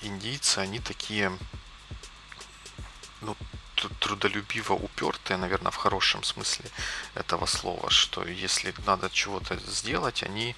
индийцы, 0.01 0.60
они 0.60 0.80
такие, 0.80 1.32
ну, 3.21 3.36
трудолюбиво 3.89 4.74
упертые, 4.74 5.38
наверное, 5.38 5.72
в 5.72 5.76
хорошем 5.76 6.24
смысле 6.24 6.65
этого 7.15 7.46
слова, 7.46 7.89
что 7.89 8.24
если 8.26 8.74
надо 8.86 9.10
чего-то 9.10 9.58
сделать, 9.67 10.24
они 10.24 10.56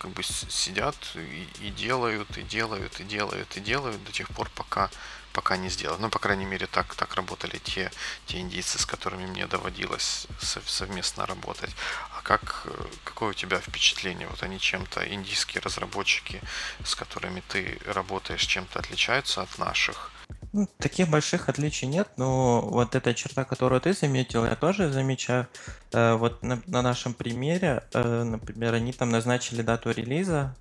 как 0.00 0.10
бы 0.12 0.22
сидят 0.22 0.96
и, 1.14 1.46
и 1.60 1.70
делают, 1.70 2.38
и 2.38 2.42
делают, 2.42 3.00
и 3.00 3.04
делают, 3.04 3.56
и 3.56 3.60
делают 3.60 4.02
до 4.04 4.12
тех 4.12 4.28
пор, 4.28 4.48
пока, 4.54 4.90
пока 5.34 5.58
не 5.58 5.68
сделали. 5.68 6.00
Ну, 6.00 6.08
по 6.08 6.18
крайней 6.18 6.46
мере, 6.46 6.66
так, 6.66 6.94
так 6.94 7.14
работали 7.16 7.58
те, 7.58 7.92
те 8.26 8.38
индийцы, 8.38 8.78
с 8.78 8.86
которыми 8.86 9.26
мне 9.26 9.46
доводилось 9.46 10.26
совместно 10.40 11.26
работать. 11.26 11.70
А 12.16 12.22
как, 12.22 12.66
какое 13.04 13.30
у 13.30 13.34
тебя 13.34 13.60
впечатление? 13.60 14.26
Вот 14.28 14.42
они 14.42 14.58
чем-то, 14.58 15.06
индийские 15.06 15.60
разработчики, 15.60 16.40
с 16.82 16.94
которыми 16.94 17.42
ты 17.48 17.78
работаешь, 17.84 18.46
чем-то 18.46 18.78
отличаются 18.78 19.42
от 19.42 19.58
наших? 19.58 20.10
Ну, 20.52 20.68
таких 20.78 21.08
больших 21.08 21.48
отличий 21.48 21.86
нет, 21.86 22.08
но 22.16 22.60
вот 22.60 22.96
эта 22.96 23.14
черта, 23.14 23.44
которую 23.44 23.80
ты 23.80 23.92
заметил, 23.92 24.44
я 24.44 24.56
тоже 24.56 24.90
замечаю. 24.90 25.46
Э, 25.92 26.14
вот 26.14 26.42
на, 26.42 26.60
на 26.66 26.82
нашем 26.82 27.14
примере, 27.14 27.84
э, 27.92 28.22
например, 28.24 28.74
они 28.74 28.92
там 28.92 29.10
назначили 29.10 29.62
дату 29.62 29.90
релиза, 29.90 30.56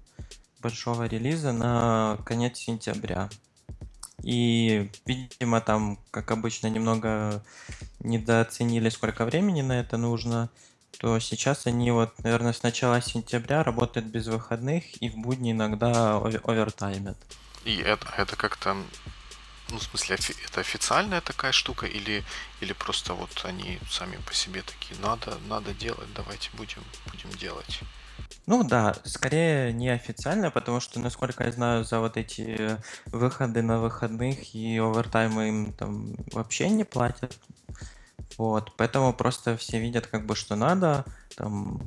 большого 0.61 1.05
релиза 1.05 1.53
на 1.53 2.19
конец 2.23 2.57
сентября. 2.57 3.29
И, 4.21 4.91
видимо, 5.05 5.61
там, 5.61 5.97
как 6.11 6.29
обычно, 6.31 6.67
немного 6.67 7.43
недооценили, 7.99 8.89
сколько 8.89 9.25
времени 9.25 9.61
на 9.61 9.79
это 9.79 9.97
нужно, 9.97 10.49
то 10.99 11.17
сейчас 11.19 11.65
они 11.65 11.91
вот, 11.91 12.13
наверное, 12.23 12.53
с 12.53 12.61
начала 12.61 13.01
сентября 13.01 13.63
работают 13.63 14.07
без 14.07 14.27
выходных 14.27 15.01
и 15.01 15.09
в 15.09 15.17
будни 15.17 15.51
иногда 15.53 16.17
овертаймят. 16.17 17.17
И 17.63 17.77
это, 17.77 18.07
это 18.17 18.35
как-то 18.35 18.75
ну, 19.71 19.77
в 19.77 19.83
смысле, 19.83 20.17
это 20.45 20.61
официальная 20.61 21.21
такая 21.21 21.51
штука 21.51 21.85
или, 21.85 22.23
или 22.61 22.73
просто 22.73 23.13
вот 23.13 23.29
они 23.43 23.79
сами 23.89 24.17
по 24.25 24.33
себе 24.33 24.61
такие, 24.61 24.99
надо, 25.01 25.37
надо 25.47 25.73
делать, 25.73 26.07
давайте 26.15 26.49
будем, 26.53 26.83
будем 27.11 27.29
делать. 27.37 27.81
Ну 28.45 28.63
да, 28.63 28.95
скорее 29.03 29.71
неофициально, 29.73 30.51
потому 30.51 30.79
что, 30.79 30.99
насколько 30.99 31.43
я 31.43 31.51
знаю, 31.51 31.83
за 31.83 31.99
вот 31.99 32.17
эти 32.17 32.77
выходы 33.05 33.61
на 33.61 33.79
выходных 33.79 34.55
и 34.55 34.77
овертаймы 34.77 35.49
им 35.49 35.73
там 35.73 36.15
вообще 36.31 36.69
не 36.69 36.83
платят. 36.83 37.37
Вот, 38.37 38.71
поэтому 38.77 39.13
просто 39.13 39.57
все 39.57 39.79
видят 39.79 40.07
как 40.07 40.25
бы, 40.25 40.35
что 40.35 40.55
надо. 40.55 41.05
Там 41.35 41.79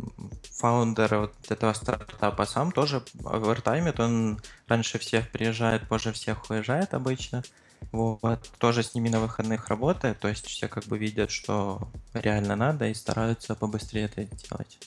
фаундер 0.59 1.17
вот 1.17 1.35
этого 1.51 1.73
стартапа 1.73 2.45
сам 2.45 2.73
тоже 2.73 3.03
овертаймит, 3.25 3.99
он 4.01 4.41
раньше 4.69 4.99
всех 4.99 5.31
приезжает, 5.31 5.89
позже 5.89 6.13
всех 6.13 6.51
уезжает 6.51 6.95
обычно. 6.95 7.43
Вот, 7.91 8.51
тоже 8.59 8.83
с 8.83 8.95
ними 8.95 9.09
на 9.09 9.21
выходных 9.21 9.69
работает, 9.69 10.21
то 10.21 10.29
есть 10.29 10.47
все 10.47 10.69
как 10.69 10.85
бы 10.85 10.99
видят, 10.99 11.31
что 11.31 11.91
реально 12.15 12.57
надо 12.57 12.87
и 12.87 12.95
стараются 12.95 13.55
побыстрее 13.55 14.05
это 14.05 14.25
делать. 14.25 14.79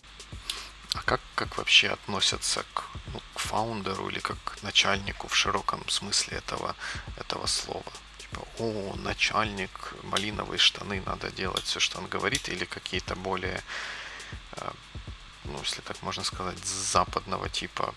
А 0.95 1.01
как, 1.03 1.19
как 1.36 1.58
вообще 1.58 1.89
относятся 1.89 2.63
к, 2.73 2.84
ну, 3.13 3.19
к 3.34 3.39
фаундеру 3.39 4.08
или 4.10 4.19
как 4.19 4.38
к 4.43 4.63
начальнику 4.63 5.27
в 5.27 5.36
широком 5.36 5.88
смысле 5.89 6.38
этого, 6.38 6.75
этого 7.17 7.47
слова? 7.47 7.91
Типа, 8.17 8.41
о, 8.60 8.95
начальник, 8.95 9.93
малиновые 10.03 10.58
штаны, 10.58 11.01
надо 11.05 11.31
делать 11.31 11.63
все, 11.63 11.79
что 11.81 11.99
он 11.99 12.08
говорит, 12.08 12.47
или 12.47 12.63
какие-то 12.63 13.15
более, 13.15 13.62
э, 14.53 14.71
ну, 15.43 15.60
если 15.60 15.81
так 15.81 16.01
можно 16.01 16.23
сказать, 16.23 16.63
западного 16.65 17.49
типа 17.49 17.93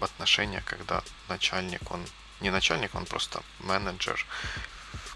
отношения, 0.00 0.62
когда 0.66 1.02
начальник, 1.28 1.90
он 1.90 2.04
не 2.40 2.50
начальник, 2.50 2.94
он 2.94 3.04
просто 3.04 3.42
менеджер. 3.60 4.26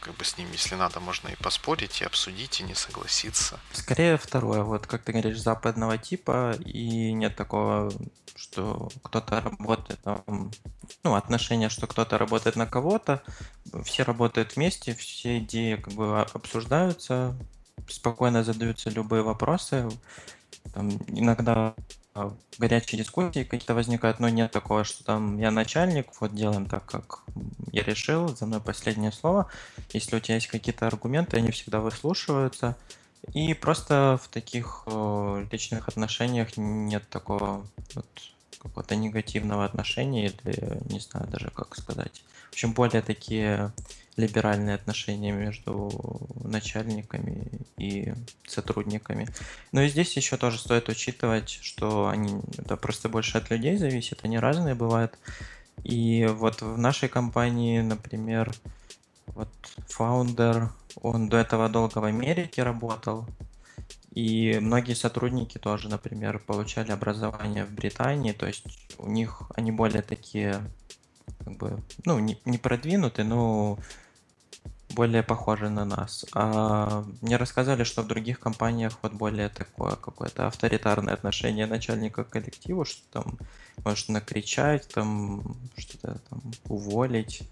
Как 0.00 0.14
бы 0.16 0.24
с 0.24 0.38
ним, 0.38 0.50
если 0.52 0.74
надо, 0.74 1.00
можно 1.00 1.28
и 1.28 1.37
поспорить, 1.37 2.00
и 2.00 2.04
обсудить, 2.04 2.61
и 2.61 2.62
не 2.62 2.74
согласиться. 2.74 3.61
Скорее 3.72 4.16
второе, 4.16 4.62
вот 4.62 4.87
как 4.87 5.02
ты 5.02 5.12
говоришь, 5.12 5.38
западного 5.38 5.98
типа, 5.98 6.54
и 6.64 7.12
нет 7.12 7.37
такого, 7.37 7.92
что 8.37 8.88
кто-то 9.02 9.40
работает 9.40 10.00
там, 10.02 10.50
ну, 11.02 11.14
отношения, 11.14 11.68
что 11.68 11.87
кто-то 11.87 12.16
работает 12.16 12.57
на 12.57 12.66
кого-то, 12.66 13.22
все 13.85 14.04
работают 14.04 14.57
вместе, 14.57 14.94
все 14.94 15.38
идеи 15.38 15.76
как 15.76 15.92
бы 15.92 16.20
обсуждаются, 16.20 17.37
спокойно 17.88 18.44
задаются 18.44 18.90
любые 18.90 19.22
вопросы, 19.22 19.88
там 20.72 20.90
иногда 21.09 21.74
горячие 22.59 23.02
дискуссии 23.02 23.44
какие-то 23.44 23.74
возникают, 23.74 24.20
но 24.20 24.28
нет 24.28 24.50
такого, 24.50 24.85
что 24.85 25.04
там 25.04 25.38
я 25.38 25.50
начальник, 25.50 26.09
вот 26.20 26.35
делаем 26.35 26.66
так, 26.66 26.85
как 26.85 27.20
я 27.72 27.83
решил, 27.83 28.28
за 28.28 28.46
мной 28.46 28.61
последнее 28.61 29.12
слово. 29.12 29.50
Если 29.92 30.16
у 30.16 30.20
тебя 30.20 30.37
есть 30.37 30.48
какие-то 30.48 30.87
аргументы, 30.87 31.37
они 31.37 31.50
всегда 31.50 31.81
выслушиваются. 31.81 32.76
И 33.35 33.52
просто 33.54 34.18
в 34.22 34.28
таких 34.28 34.85
э, 34.87 35.46
личных 35.50 35.88
отношениях 35.88 36.57
нет 36.57 37.09
такого 37.09 37.66
вот 37.94 38.07
какого-то 38.59 38.97
негативного 38.97 39.64
отношения, 39.64 40.27
или 40.27 40.79
не 40.92 41.01
знаю 41.01 41.27
даже 41.29 41.51
как 41.51 41.77
сказать. 41.77 42.23
В 42.51 42.53
общем, 42.53 42.73
более 42.73 43.03
такие 43.03 43.73
либеральные 44.16 44.75
отношения 44.75 45.33
между 45.33 45.90
начальниками 46.42 47.47
и 47.77 48.12
сотрудниками. 48.47 49.29
Но 49.71 49.83
и 49.83 49.88
здесь 49.88 50.16
еще 50.16 50.37
тоже 50.37 50.59
стоит 50.59 50.88
учитывать, 50.88 51.51
что 51.62 52.09
они 52.09 52.40
это 52.59 52.77
просто 52.77 53.09
больше 53.09 53.38
от 53.38 53.49
людей 53.51 53.77
зависит, 53.77 54.21
они 54.25 54.38
разные 54.38 54.75
бывают. 54.75 55.16
И 55.85 56.27
вот 56.29 56.62
в 56.62 56.77
нашей 56.77 57.09
компании, 57.09 57.81
например, 57.81 58.53
вот 59.29 59.49
фаундер, 59.88 60.71
он 61.01 61.29
до 61.29 61.37
этого 61.37 61.68
долго 61.68 61.99
в 61.99 62.05
Америке 62.05 62.64
работал, 62.64 63.25
и 64.18 64.59
многие 64.59 64.94
сотрудники 64.94 65.59
тоже, 65.59 65.88
например, 65.88 66.40
получали 66.40 66.90
образование 66.90 67.64
в 67.64 67.70
Британии, 67.70 68.33
то 68.33 68.46
есть 68.46 68.64
у 68.98 69.09
них 69.09 69.42
они 69.54 69.70
более 69.70 70.02
такие, 70.02 70.61
как 71.38 71.57
бы, 71.57 71.81
ну, 72.04 72.18
не, 72.18 72.37
не 72.44 72.59
продвинутые, 72.59 73.24
но 73.24 73.78
более 74.90 75.22
похожи 75.22 75.68
на 75.70 75.85
нас. 75.85 76.26
А 76.33 77.04
мне 77.20 77.37
рассказали, 77.37 77.85
что 77.85 78.02
в 78.02 78.09
других 78.09 78.40
компаниях 78.40 78.98
вот 79.02 79.12
более 79.12 79.50
такое 79.50 79.94
какое-то 79.94 80.48
авторитарное 80.48 81.14
отношение 81.14 81.66
начальника 81.66 82.24
к 82.24 82.31
коллективу, 82.31 82.85
что 82.85 83.02
там 83.12 83.38
может 83.85 84.09
накричать, 84.09 84.88
там 84.88 85.57
что-то 85.76 86.20
там 86.28 86.42
уволить 86.64 87.42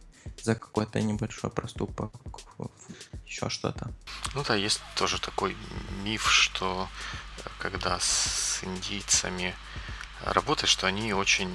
за 0.42 0.54
какой-то 0.54 1.00
небольшой 1.00 1.50
проступок, 1.50 2.12
еще 3.26 3.48
что-то. 3.48 3.90
Ну 4.34 4.44
да, 4.44 4.54
есть 4.54 4.80
тоже 4.94 5.20
такой 5.20 5.56
миф, 6.04 6.30
что 6.30 6.88
когда 7.58 7.98
с 8.00 8.60
индийцами 8.62 9.54
работаешь, 10.24 10.70
что 10.70 10.86
они 10.86 11.12
очень 11.12 11.50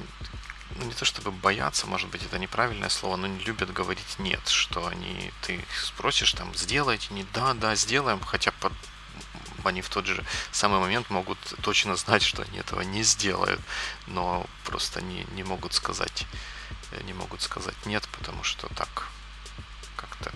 ну, 0.76 0.86
не 0.86 0.94
то 0.94 1.06
чтобы 1.06 1.32
боятся, 1.32 1.88
может 1.88 2.10
быть, 2.10 2.24
это 2.24 2.40
неправильное 2.40 2.90
слово, 2.90 3.18
но 3.18 3.28
не 3.28 3.44
любят 3.44 3.74
говорить 3.74 4.20
нет, 4.20 4.48
что 4.48 4.88
они, 4.88 5.32
ты 5.42 5.64
спросишь 5.84 6.34
там, 6.34 6.54
сделайте, 6.56 7.14
не 7.14 7.26
да, 7.34 7.54
да, 7.54 7.76
сделаем, 7.76 8.20
хотя 8.22 8.52
под, 8.52 8.74
они 9.64 9.82
в 9.82 9.90
тот 9.90 10.06
же 10.06 10.24
самый 10.52 10.80
момент 10.80 11.10
могут 11.10 11.38
точно 11.62 11.96
знать, 11.96 12.24
что 12.24 12.44
они 12.44 12.60
этого 12.60 12.82
не 12.82 13.04
сделают, 13.04 13.60
но 14.08 14.46
просто 14.64 15.02
не, 15.02 15.26
не 15.36 15.44
могут 15.44 15.74
сказать, 15.74 16.26
не 17.04 17.14
могут 17.14 17.42
сказать 17.42 17.86
нет, 17.86 18.08
потому 18.12 18.44
что 18.44 18.68
так 18.76 19.08
как-то 19.96 20.32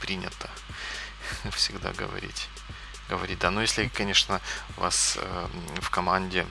принято 0.00 0.50
всегда 1.52 1.92
говорить. 1.92 2.48
Говорить, 3.08 3.38
да, 3.38 3.50
но 3.50 3.60
если, 3.60 3.88
конечно, 3.88 4.40
у 4.76 4.80
вас 4.82 5.18
э, 5.20 5.48
в 5.80 5.90
команде 5.90 6.46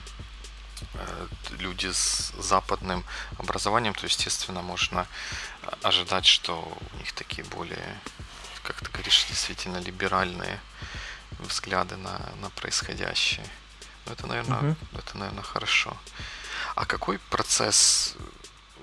Э, 0.94 1.26
люди 1.58 1.90
с 1.92 2.32
западным 2.38 3.04
образованием, 3.38 3.94
то, 3.94 4.06
естественно, 4.06 4.62
можно 4.62 5.06
ожидать, 5.82 6.26
что 6.26 6.78
у 6.92 6.96
них 6.98 7.12
такие 7.12 7.44
более, 7.44 8.00
как 8.62 8.76
ты 8.80 8.90
говоришь, 8.90 9.26
действительно 9.28 9.78
либеральные 9.78 10.60
взгляды 11.38 11.96
на, 11.96 12.18
на 12.40 12.50
происходящее. 12.50 13.46
Но 14.06 14.12
это, 14.12 14.26
наверное, 14.26 14.58
угу. 14.58 14.76
это, 14.98 15.16
наверное, 15.16 15.42
хорошо. 15.44 15.96
А 16.74 16.84
какой 16.84 17.18
процесс 17.18 18.14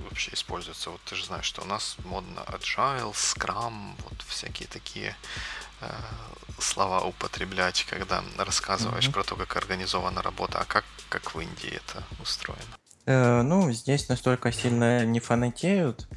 вообще 0.04 0.32
используется? 0.34 0.90
Вот 0.90 1.02
ты 1.02 1.16
же 1.16 1.26
знаешь, 1.26 1.46
что 1.46 1.62
у 1.62 1.66
нас 1.66 1.98
модно 2.04 2.40
agile, 2.48 3.14
scrum, 3.14 3.96
вот 4.10 4.22
всякие 4.28 4.68
такие 4.68 5.16
э, 5.82 5.90
слова 6.60 7.02
употреблять, 7.02 7.86
когда 7.90 8.24
рассказываешь 8.38 9.08
mm-hmm. 9.08 9.14
про 9.14 9.24
то, 9.24 9.36
как 9.36 9.56
организована 9.56 10.22
работа, 10.22 10.60
а 10.60 10.66
как, 10.66 10.86
как 11.10 11.34
в 11.34 11.40
Индии 11.40 11.70
это 11.70 12.04
устроено? 12.22 12.78
Э, 13.06 13.42
ну, 13.42 13.72
здесь 13.72 14.10
настолько 14.10 14.52
сильно 14.52 15.06
не 15.06 15.20
фанатеют, 15.20 16.08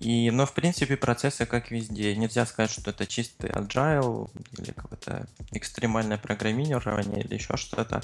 и, 0.00 0.30
но, 0.30 0.46
в 0.46 0.54
принципе, 0.54 0.96
процессы 0.96 1.44
как 1.44 1.70
везде. 1.70 2.16
Нельзя 2.16 2.46
сказать, 2.46 2.70
что 2.70 2.90
это 2.90 3.06
чистый 3.06 3.50
agile 3.50 4.30
или 4.58 4.72
какое-то 4.72 5.26
экстремальное 5.52 6.16
программирование 6.16 7.22
или 7.22 7.34
еще 7.34 7.58
что-то. 7.58 8.02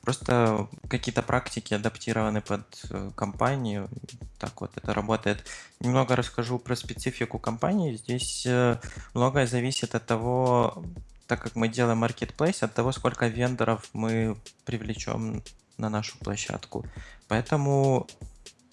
Просто 0.00 0.68
какие-то 0.88 1.22
практики 1.22 1.74
адаптированы 1.74 2.40
под 2.40 2.62
э, 2.90 3.10
компанию. 3.14 3.90
Так 4.38 4.58
вот 4.62 4.72
это 4.76 4.94
работает. 4.94 5.44
Немного 5.80 6.16
расскажу 6.16 6.58
про 6.58 6.76
специфику 6.76 7.38
компании. 7.38 7.94
Здесь 7.94 8.46
э, 8.46 8.78
многое 9.12 9.46
зависит 9.46 9.94
от 9.94 10.06
того, 10.06 10.82
так 11.26 11.42
как 11.42 11.56
мы 11.56 11.68
делаем 11.68 12.04
marketplace, 12.04 12.64
от 12.64 12.72
того, 12.72 12.92
сколько 12.92 13.26
вендоров 13.26 13.90
мы 13.92 14.38
привлечем 14.64 15.42
на 15.76 15.90
нашу 15.90 16.16
площадку. 16.18 16.86
Поэтому 17.28 18.06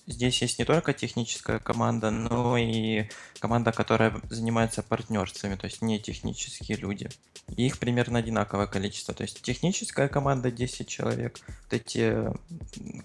здесь 0.07 0.41
есть 0.41 0.59
не 0.59 0.65
только 0.65 0.93
техническая 0.93 1.59
команда, 1.59 2.11
но 2.11 2.57
и 2.57 3.09
команда, 3.39 3.71
которая 3.71 4.13
занимается 4.29 4.83
партнерствами, 4.83 5.55
то 5.55 5.65
есть 5.65 5.81
не 5.81 5.99
технические 5.99 6.77
люди. 6.77 7.09
Их 7.55 7.79
примерно 7.79 8.19
одинаковое 8.19 8.67
количество. 8.67 9.13
То 9.13 9.23
есть 9.23 9.41
техническая 9.41 10.07
команда 10.07 10.51
10 10.51 10.87
человек, 10.87 11.39
вот 11.47 11.73
эти 11.73 12.15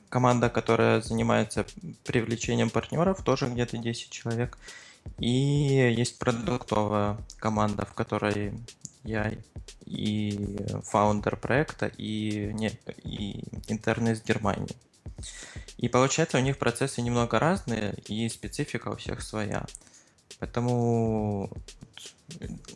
команда, 0.08 0.48
которая 0.48 1.00
занимается 1.00 1.66
привлечением 2.04 2.70
партнеров, 2.70 3.22
тоже 3.22 3.48
где-то 3.48 3.78
10 3.78 4.10
человек. 4.10 4.58
И 5.18 5.28
есть 5.96 6.18
продуктовая 6.18 7.18
команда, 7.38 7.84
в 7.86 7.94
которой 7.94 8.52
я 9.04 9.32
и 9.84 10.56
фаундер 10.84 11.36
проекта, 11.36 11.86
и, 11.86 12.50
не, 12.54 12.72
и 13.04 13.44
интерны 13.68 14.10
из 14.10 14.22
Германии. 14.22 14.74
И 15.76 15.88
получается, 15.88 16.38
у 16.38 16.40
них 16.40 16.58
процессы 16.58 17.02
немного 17.02 17.38
разные, 17.38 17.94
и 18.08 18.28
специфика 18.28 18.88
у 18.88 18.96
всех 18.96 19.20
своя. 19.22 19.66
Поэтому 20.38 21.50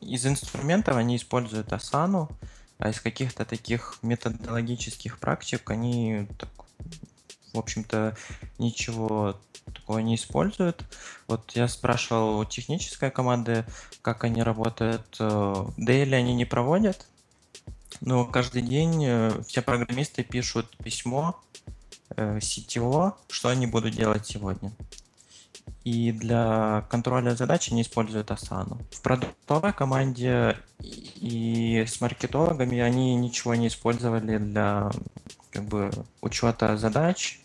из 0.00 0.26
инструментов 0.26 0.96
они 0.96 1.16
используют 1.16 1.72
Asana, 1.72 2.30
а 2.78 2.90
из 2.90 3.00
каких-то 3.00 3.44
таких 3.44 3.98
методологических 4.02 5.18
практик 5.18 5.70
они, 5.70 6.28
так, 6.38 6.48
в 7.52 7.58
общем-то, 7.58 8.16
ничего 8.58 9.38
такого 9.74 9.98
не 9.98 10.16
используют. 10.16 10.84
Вот 11.26 11.52
я 11.54 11.68
спрашивал 11.68 12.38
у 12.38 12.44
технической 12.44 13.10
команды, 13.10 13.64
как 14.02 14.24
они 14.24 14.42
работают. 14.42 15.18
Дейли 15.76 16.14
они 16.14 16.34
не 16.34 16.44
проводят, 16.44 17.06
но 18.00 18.24
каждый 18.24 18.62
день 18.62 19.04
э, 19.04 19.42
все 19.46 19.62
программисты 19.62 20.22
пишут 20.22 20.76
письмо 20.78 21.38
Э, 21.49 21.49
CTO, 22.16 23.14
что 23.29 23.49
они 23.49 23.66
будут 23.66 23.94
делать 23.94 24.27
сегодня. 24.27 24.73
И 25.85 26.12
для 26.12 26.85
контроля 26.90 27.35
задач 27.35 27.73
они 27.73 27.83
используют 27.83 28.31
Asana. 28.31 28.83
В 28.92 29.01
продуктовой 29.01 29.73
команде 29.73 30.57
и 30.79 31.85
с 31.87 32.01
маркетологами 32.01 32.79
они 32.81 33.14
ничего 33.14 33.55
не 33.55 33.68
использовали 33.68 34.38
для 34.38 34.90
как 35.51 35.64
бы 35.64 35.90
учета 36.20 36.77
задач. 36.77 37.40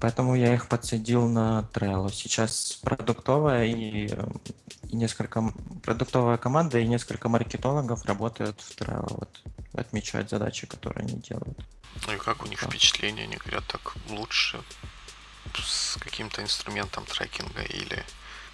Поэтому 0.00 0.34
я 0.34 0.54
их 0.54 0.68
подсадил 0.68 1.28
на 1.28 1.68
Trello. 1.72 2.12
Сейчас 2.12 2.78
продуктовая 2.82 3.64
и, 3.64 4.08
и 4.88 4.96
несколько 4.96 5.52
продуктовая 5.82 6.36
команда 6.36 6.78
и 6.78 6.86
несколько 6.86 7.28
маркетологов 7.28 8.04
работают 8.04 8.60
в 8.60 8.76
Trello. 8.76 9.06
Вот, 9.08 9.42
отмечают 9.72 10.30
задачи, 10.30 10.66
которые 10.66 11.04
они 11.04 11.20
делают. 11.20 11.58
Ну 12.06 12.14
и 12.14 12.18
как 12.18 12.42
у 12.42 12.46
них 12.46 12.60
впечатления? 12.60 13.24
Они 13.24 13.36
говорят, 13.36 13.64
так 13.66 13.94
лучше 14.10 14.62
с 15.54 15.96
каким-то 15.98 16.42
инструментом 16.42 17.04
трекинга 17.06 17.62
или, 17.62 18.04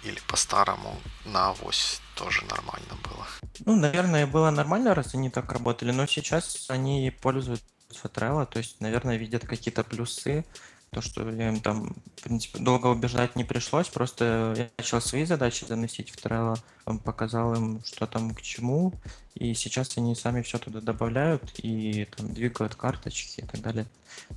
или 0.03 0.19
по-старому 0.27 0.95
на 1.25 1.49
авось 1.49 2.01
тоже 2.15 2.45
нормально 2.45 2.95
было? 3.03 3.27
Ну, 3.65 3.75
наверное, 3.75 4.27
было 4.27 4.49
нормально, 4.51 4.95
раз 4.95 5.13
они 5.13 5.29
так 5.29 5.51
работали, 5.51 5.91
но 5.91 6.05
сейчас 6.07 6.69
они 6.69 7.11
пользуются 7.21 7.63
Trello, 8.03 8.45
то 8.45 8.59
есть, 8.59 8.79
наверное, 8.79 9.17
видят 9.17 9.45
какие-то 9.45 9.83
плюсы 9.83 10.45
то, 10.93 11.01
что 11.01 11.27
им 11.29 11.59
там, 11.59 11.95
в 12.17 12.21
принципе, 12.23 12.59
долго 12.59 12.87
убеждать 12.87 13.35
не 13.35 13.43
пришлось, 13.43 13.89
просто 13.89 14.53
я 14.57 14.69
начал 14.77 15.01
свои 15.01 15.25
задачи 15.25 15.65
заносить 15.65 16.11
в 16.11 16.15
Trello, 16.15 16.57
показал 17.03 17.53
им, 17.55 17.83
что 17.83 18.07
там 18.07 18.33
к 18.33 18.41
чему, 18.41 18.93
и 19.35 19.53
сейчас 19.53 19.97
они 19.97 20.15
сами 20.15 20.41
все 20.41 20.59
туда 20.59 20.79
добавляют 20.79 21.59
и 21.59 22.05
там 22.15 22.33
двигают 22.33 22.75
карточки 22.75 23.41
и 23.41 23.45
так 23.45 23.61
далее. 23.61 23.85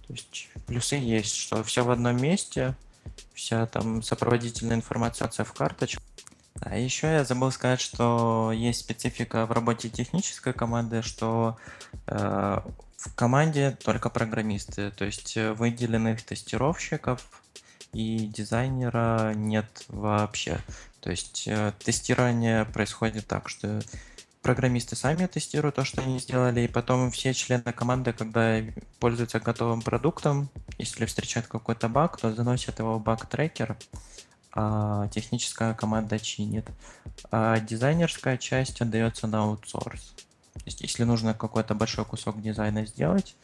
То 0.07 0.13
есть 0.13 0.49
плюсы 0.67 0.97
есть, 0.97 1.37
что 1.37 1.63
все 1.63 1.85
в 1.85 1.91
одном 1.91 2.17
месте, 2.17 2.75
вся 3.35 3.67
там 3.67 4.03
сопроводительная 4.03 4.77
информация 4.77 5.29
в 5.29 5.53
карточках. 5.53 6.03
А 6.61 6.77
еще 6.77 7.09
я 7.09 7.25
забыл 7.25 7.51
сказать, 7.51 7.81
что 7.81 8.51
есть 8.53 8.81
специфика 8.81 9.47
в 9.47 9.53
работе 9.53 9.89
технической 9.89 10.53
команды, 10.53 11.03
что 11.03 11.57
э, 12.07 12.61
в 12.97 13.15
команде 13.15 13.77
только 13.85 14.09
программисты, 14.11 14.91
то 14.91 15.05
есть 15.05 15.37
э, 15.37 15.53
выделенных 15.53 16.23
тестировщиков 16.23 17.43
и 17.93 18.27
дизайнера 18.27 19.33
нет 19.35 19.85
вообще. 19.89 20.59
То 21.01 21.11
есть 21.11 21.45
э, 21.47 21.73
тестирование 21.79 22.65
происходит 22.65 23.27
так, 23.27 23.49
что 23.49 23.81
программисты 24.43 24.97
сами 24.97 25.27
тестируют 25.27 25.75
то, 25.75 25.85
что 25.85 26.03
они 26.03 26.19
сделали, 26.21 26.63
и 26.63 26.69
потом 26.69 27.11
все 27.11 27.35
члены 27.35 27.73
команды, 27.73 28.13
когда 28.13 28.61
пользуются 29.01 29.41
готовым 29.41 29.83
продуктом, 29.83 30.49
если 30.79 31.05
встречают 31.05 31.49
какой-то 31.49 31.89
баг, 31.89 32.17
то 32.17 32.33
заносят 32.33 32.79
его 32.79 32.99
в 32.99 33.03
баг-трекер, 33.03 33.77
техническая 35.13 35.75
команда 35.75 36.19
чинит. 36.19 36.67
А 37.31 37.61
дизайнерская 37.61 38.39
часть 38.39 38.81
отдается 38.81 39.27
на 39.27 39.45
аутсорс. 39.45 40.15
То 40.55 40.63
есть, 40.65 40.81
если 40.81 41.05
нужно 41.05 41.35
какой-то 41.35 41.75
большой 41.75 42.05
кусок 42.05 42.41
дизайна 42.41 42.87
сделать, 42.87 43.37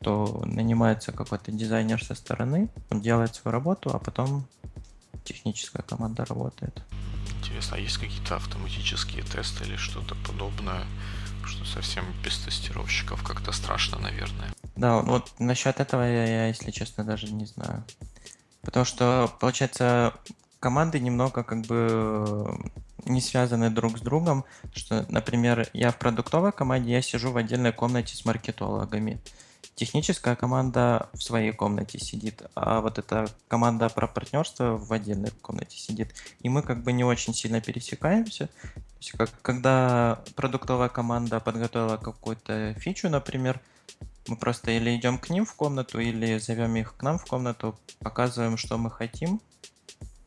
то 0.00 0.42
нанимается 0.46 1.12
какой-то 1.12 1.52
дизайнер 1.52 2.02
со 2.02 2.14
стороны, 2.14 2.68
он 2.90 3.00
делает 3.00 3.34
свою 3.34 3.52
работу, 3.52 3.90
а 3.94 3.98
потом 3.98 4.46
техническая 5.24 5.82
команда 5.82 6.24
работает. 6.24 6.82
Интересно, 7.38 7.76
а 7.76 7.80
есть 7.80 7.98
какие-то 7.98 8.36
автоматические 8.36 9.22
тесты 9.22 9.64
или 9.64 9.76
что-то 9.76 10.14
подобное, 10.26 10.84
что 11.44 11.64
совсем 11.66 12.04
без 12.22 12.38
тестировщиков 12.38 13.22
как-то 13.22 13.52
страшно, 13.52 13.98
наверное? 13.98 14.50
Да, 14.76 15.00
вот 15.02 15.32
насчет 15.38 15.80
этого 15.80 16.02
я, 16.02 16.26
я, 16.26 16.46
если 16.48 16.70
честно, 16.70 17.04
даже 17.04 17.30
не 17.32 17.46
знаю. 17.46 17.84
Потому 18.62 18.86
что, 18.86 19.30
получается, 19.40 20.14
команды 20.64 20.98
немного 20.98 21.42
как 21.44 21.60
бы 21.66 22.58
не 23.04 23.20
связаны 23.20 23.68
друг 23.68 23.98
с 23.98 24.00
другом, 24.00 24.46
что, 24.72 25.04
например, 25.10 25.68
я 25.74 25.90
в 25.90 25.98
продуктовой 25.98 26.52
команде, 26.52 26.92
я 26.92 27.02
сижу 27.02 27.32
в 27.32 27.36
отдельной 27.36 27.72
комнате 27.72 28.16
с 28.16 28.24
маркетологами. 28.24 29.20
Техническая 29.74 30.36
команда 30.36 31.10
в 31.12 31.22
своей 31.22 31.52
комнате 31.52 31.98
сидит, 31.98 32.44
а 32.54 32.80
вот 32.80 32.98
эта 32.98 33.26
команда 33.46 33.90
про 33.90 34.06
партнерство 34.06 34.78
в 34.78 34.90
отдельной 34.90 35.32
комнате 35.42 35.76
сидит. 35.76 36.14
И 36.40 36.48
мы 36.48 36.62
как 36.62 36.82
бы 36.82 36.92
не 36.92 37.04
очень 37.04 37.34
сильно 37.34 37.60
пересекаемся. 37.60 38.46
То 38.46 39.00
есть, 39.00 39.12
как, 39.12 39.30
когда 39.42 40.22
продуктовая 40.34 40.88
команда 40.88 41.40
подготовила 41.40 41.98
какую-то 41.98 42.72
фичу, 42.78 43.10
например, 43.10 43.60
мы 44.28 44.36
просто 44.36 44.70
или 44.70 44.96
идем 44.96 45.18
к 45.18 45.28
ним 45.28 45.44
в 45.44 45.54
комнату, 45.54 46.00
или 46.00 46.38
зовем 46.38 46.74
их 46.76 46.96
к 46.96 47.02
нам 47.02 47.18
в 47.18 47.26
комнату, 47.26 47.78
показываем, 47.98 48.56
что 48.56 48.78
мы 48.78 48.90
хотим, 48.90 49.42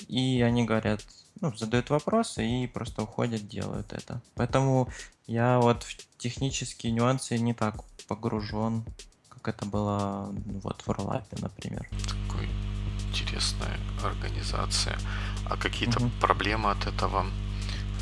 и 0.08 0.42
они 0.42 0.64
говорят, 0.64 1.06
ну, 1.42 1.56
задают 1.56 1.90
вопросы 1.90 2.46
и 2.46 2.68
просто 2.68 3.04
уходят, 3.04 3.48
делают 3.48 3.94
это. 3.94 4.22
Поэтому 4.36 4.90
я 5.28 5.60
вот 5.60 5.84
в 5.84 5.98
технические 6.18 6.92
нюансы 6.92 7.38
не 7.38 7.54
так 7.54 7.84
погружен, 8.08 8.84
как 9.30 9.48
это 9.50 9.66
было 9.66 10.34
вот 10.64 10.82
в 10.82 10.90
Ролапе, 10.90 11.38
например. 11.40 11.88
Такой 12.08 12.50
интересная 13.10 13.78
организация. 14.04 14.98
А 15.46 15.58
какие-то 15.58 16.00
угу. 16.00 16.12
проблемы 16.20 16.72
от 16.72 16.88
этого 16.88 17.26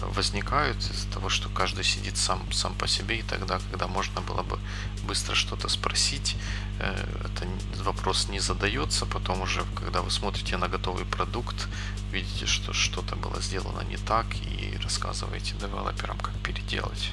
возникают 0.01 0.77
из-за 0.77 1.07
того, 1.11 1.29
что 1.29 1.49
каждый 1.49 1.83
сидит 1.83 2.17
сам, 2.17 2.51
сам 2.51 2.73
по 2.75 2.87
себе, 2.87 3.19
и 3.19 3.23
тогда, 3.23 3.59
когда 3.71 3.87
можно 3.87 4.21
было 4.21 4.43
бы 4.43 4.59
быстро 5.03 5.35
что-то 5.35 5.69
спросить, 5.69 6.35
э, 6.79 6.93
это 7.25 7.47
вопрос 7.83 8.29
не 8.29 8.39
задается, 8.39 9.05
потом 9.05 9.41
уже, 9.41 9.63
когда 9.75 10.01
вы 10.01 10.11
смотрите 10.11 10.57
на 10.57 10.67
готовый 10.67 11.05
продукт, 11.05 11.67
видите, 12.11 12.45
что 12.45 12.73
что-то 12.73 13.15
было 13.15 13.41
сделано 13.41 13.81
не 13.81 13.97
так, 13.97 14.25
и 14.35 14.77
рассказываете 14.83 15.55
девелоперам, 15.55 16.17
как 16.19 16.33
переделать. 16.43 17.11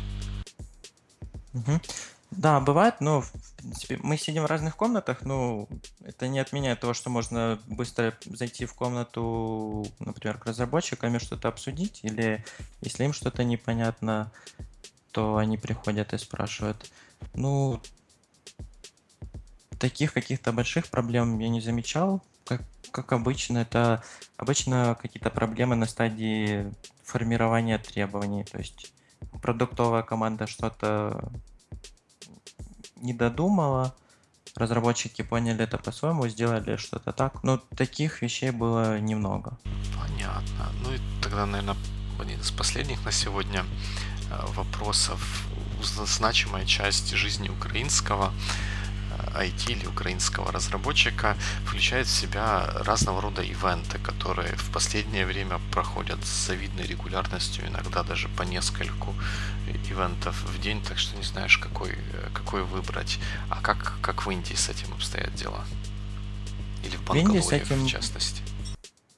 Угу. 1.55 1.81
Да, 2.31 2.61
бывает, 2.61 3.01
но 3.01 3.21
в 3.21 3.33
принципе 3.62 3.98
мы 4.03 4.16
сидим 4.16 4.42
в 4.42 4.46
разных 4.46 4.77
комнатах, 4.77 5.22
но 5.22 5.68
это 6.05 6.29
не 6.29 6.38
отменяет 6.38 6.81
того, 6.81 6.94
что 6.94 7.11
можно 7.11 7.59
быстро 7.66 8.14
зайти 8.25 8.66
в 8.66 8.75
комнату, 8.75 9.87
например, 9.98 10.38
к 10.38 10.46
разработчикам 10.46 11.16
и 11.16 11.18
что-то 11.18 11.48
обсудить, 11.48 12.01
или 12.03 12.44
если 12.81 13.05
им 13.05 13.12
что-то 13.12 13.44
непонятно, 13.44 14.31
то 15.12 15.37
они 15.37 15.59
приходят 15.59 16.12
и 16.12 16.18
спрашивают. 16.18 16.90
Ну, 17.35 17.81
таких 19.79 20.12
каких-то 20.12 20.53
больших 20.53 20.88
проблем 20.88 21.38
я 21.38 21.48
не 21.48 21.61
замечал. 21.61 22.22
Как, 22.44 22.62
как 22.90 23.12
обычно, 23.12 23.59
это 23.59 24.03
обычно 24.37 24.96
какие-то 25.01 25.31
проблемы 25.31 25.77
на 25.77 25.87
стадии 25.87 26.72
формирования 27.05 27.79
требований. 27.79 28.44
То 28.44 28.59
есть 28.59 28.92
продуктовая 29.40 30.03
команда 30.03 30.46
что-то 30.46 31.31
не 33.03 33.12
додумала, 33.12 33.95
разработчики 34.57 35.23
поняли 35.23 35.65
это 35.65 35.79
по-своему, 35.79 36.29
сделали 36.29 36.77
что-то 36.77 37.12
так. 37.12 37.43
Но 37.43 37.59
таких 37.77 38.23
вещей 38.23 38.51
было 38.51 38.99
немного. 39.01 39.59
Понятно. 39.99 40.73
Ну 40.83 40.95
и 40.95 40.99
тогда, 41.23 41.47
наверное, 41.47 41.77
один 42.21 42.41
из 42.41 42.51
последних 42.51 43.05
на 43.05 43.12
сегодня 43.12 43.65
э, 44.31 44.47
вопросов. 44.55 45.47
Значимая 45.83 46.65
часть 46.65 47.11
жизни 47.11 47.49
украинского 47.49 48.33
IT 49.35 49.72
или 49.72 49.87
украинского 49.87 50.52
разработчика 50.52 51.37
включает 51.64 52.06
в 52.06 52.11
себя 52.11 52.66
разного 52.85 53.20
рода 53.20 53.42
ивенты, 53.42 53.98
которые 53.98 54.54
в 54.56 54.70
последнее 54.70 55.26
время 55.26 55.61
проходят 55.70 56.24
с 56.24 56.46
завидной 56.46 56.87
регулярностью, 56.87 57.66
иногда 57.66 58.02
даже 58.02 58.28
по 58.28 58.42
нескольку 58.42 59.14
ивентов 59.88 60.42
в 60.44 60.61
день, 60.61 60.82
так 60.82 60.98
что 60.98 61.16
не 61.16 61.22
знаешь, 61.22 61.58
какой, 61.58 61.96
какой 62.35 62.62
выбрать. 62.62 63.18
А 63.48 63.61
как, 63.61 63.94
как 64.00 64.26
в 64.26 64.30
Индии 64.30 64.54
с 64.54 64.68
этим 64.68 64.92
обстоят 64.92 65.35
дела? 65.35 65.64
Или 66.85 66.96
в 66.96 67.04
Бангалоре, 67.04 67.40
в, 67.40 67.52
этим... 67.52 67.85
в 67.85 67.88
частности? 67.88 68.42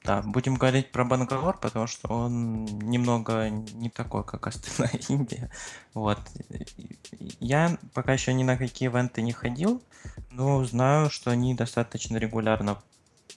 Да, 0.05 0.21
будем 0.21 0.53
говорить 0.53 0.91
про 0.91 1.03
Бангалор, 1.03 1.57
потому 1.57 1.87
что 1.87 2.07
он 2.09 2.65
немного 2.65 3.49
не 3.49 3.89
такой, 3.89 4.23
как 4.23 4.45
остальная 4.45 5.01
Индия. 5.09 5.49
Вот. 5.95 6.19
Я 7.39 7.77
пока 7.93 8.13
еще 8.13 8.31
ни 8.33 8.43
на 8.43 8.55
какие 8.55 8.89
ивенты 8.89 9.23
не 9.23 9.31
ходил, 9.31 9.81
но 10.29 10.63
знаю, 10.63 11.09
что 11.09 11.31
они 11.31 11.55
достаточно 11.55 12.17
регулярно 12.17 12.77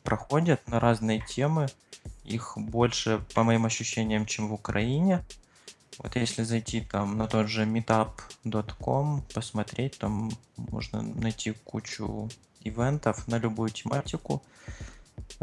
проходят 0.03 0.67
на 0.69 0.79
разные 0.79 1.25
темы. 1.27 1.69
Их 2.25 2.53
больше, 2.57 3.25
по 3.35 3.45
моим 3.45 3.65
ощущениям, 3.65 4.27
чем 4.27 4.49
в 4.49 4.53
Украине. 4.53 5.25
Вот 5.99 6.17
если 6.17 6.43
зайти 6.43 6.83
там 6.83 7.17
на 7.17 7.27
тот 7.27 7.49
же 7.49 7.65
meetup.com, 7.65 9.23
посмотреть, 9.33 9.99
там 9.99 10.31
можно 10.57 11.01
найти 11.01 11.53
кучу 11.65 12.29
ивентов 12.61 13.27
на 13.27 13.39
любую 13.39 13.71
тематику. 13.71 14.43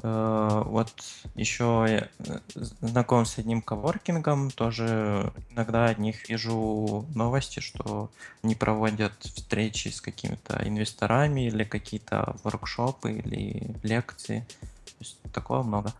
Э, 0.03 0.63
вот 0.65 0.93
еще 1.35 2.09
э, 2.19 2.39
знаком 2.81 3.25
с 3.25 3.37
одним 3.37 3.61
коворкингом, 3.61 4.51
тоже 4.51 5.31
иногда 5.51 5.85
от 5.85 5.97
них 5.97 6.29
вижу 6.29 7.05
новости, 7.15 7.59
что 7.59 8.09
они 8.43 8.55
проводят 8.55 9.13
встречи 9.21 9.89
с 9.89 10.01
какими-то 10.01 10.61
инвесторами 10.65 11.47
или 11.47 11.63
какие-то 11.63 12.35
воркшопы 12.43 13.13
или 13.13 13.75
лекции. 13.83 14.45
То 14.85 14.91
есть 14.99 15.17
такого 15.33 15.63
много. 15.63 15.93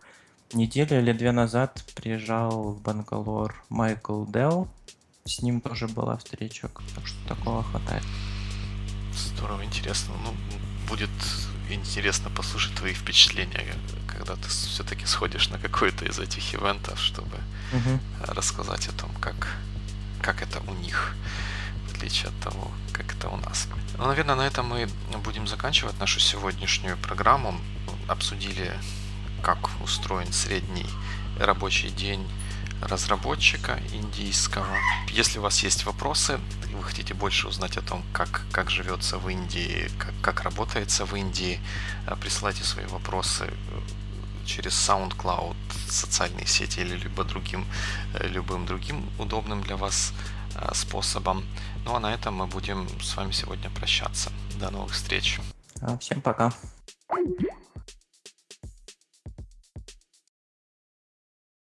Неделю 0.52 1.00
или 1.00 1.12
две 1.12 1.32
назад 1.32 1.82
приезжал 1.94 2.72
в 2.72 2.80
Бангалор 2.80 3.62
Майкл 3.68 4.24
Делл. 4.26 4.68
С 5.24 5.42
ним 5.42 5.60
тоже 5.60 5.88
была 5.88 6.16
встреча, 6.18 6.70
так 6.94 7.06
что 7.06 7.28
такого 7.28 7.64
хватает. 7.64 8.04
Здорово, 9.12 9.64
интересно. 9.64 10.14
Ну, 10.22 10.32
будет 10.88 11.10
интересно 11.68 12.30
послушать 12.30 12.74
твои 12.74 12.92
впечатления, 12.92 13.74
когда 14.06 14.36
ты 14.36 14.48
все-таки 14.48 15.06
сходишь 15.06 15.48
на 15.48 15.58
какой-то 15.58 16.04
из 16.04 16.18
этих 16.18 16.54
ивентов, 16.54 17.00
чтобы 17.00 17.36
угу. 17.72 18.00
рассказать 18.20 18.88
о 18.88 18.92
том, 18.92 19.10
как, 19.20 19.56
как 20.22 20.42
это 20.42 20.60
у 20.60 20.74
них, 20.74 21.14
в 21.88 21.96
отличие 21.96 22.28
от 22.28 22.40
того, 22.40 22.70
как 22.92 23.12
это 23.14 23.28
у 23.28 23.36
нас. 23.36 23.68
Ну, 23.98 24.06
наверное, 24.06 24.36
на 24.36 24.46
этом 24.46 24.66
мы 24.66 24.88
будем 25.24 25.46
заканчивать 25.46 25.98
нашу 25.98 26.20
сегодняшнюю 26.20 26.96
программу. 26.96 27.58
Обсудили, 28.08 28.72
как 29.42 29.58
устроен 29.80 30.32
средний 30.32 30.86
рабочий 31.38 31.90
день 31.90 32.26
разработчика 32.82 33.78
индийского. 33.92 34.66
Если 35.10 35.38
у 35.38 35.42
вас 35.42 35.62
есть 35.62 35.84
вопросы, 35.84 36.38
вы 36.74 36.82
хотите 36.82 37.14
больше 37.14 37.48
узнать 37.48 37.76
о 37.76 37.82
том, 37.82 38.02
как, 38.12 38.42
как 38.52 38.70
живется 38.70 39.18
в 39.18 39.28
Индии, 39.28 39.88
как, 39.98 40.12
как 40.22 40.42
работается 40.42 41.04
в 41.04 41.14
Индии, 41.16 41.60
э, 42.06 42.16
присылайте 42.16 42.64
свои 42.64 42.86
вопросы 42.86 43.44
э, 43.44 44.46
через 44.46 44.72
SoundCloud, 44.88 45.56
социальные 45.88 46.46
сети 46.46 46.80
или 46.80 46.96
либо 46.96 47.24
другим, 47.24 47.64
э, 48.14 48.28
любым 48.28 48.66
другим 48.66 49.08
удобным 49.18 49.62
для 49.62 49.76
вас 49.76 50.12
способом. 50.72 51.44
Ну 51.84 51.94
а 51.94 52.00
на 52.00 52.14
этом 52.14 52.34
мы 52.34 52.46
будем 52.46 52.88
с 53.02 53.14
вами 53.14 53.32
сегодня 53.32 53.68
прощаться. 53.68 54.32
До 54.58 54.70
новых 54.70 54.92
встреч. 54.92 55.38
Всем 56.00 56.22
пока. 56.22 56.50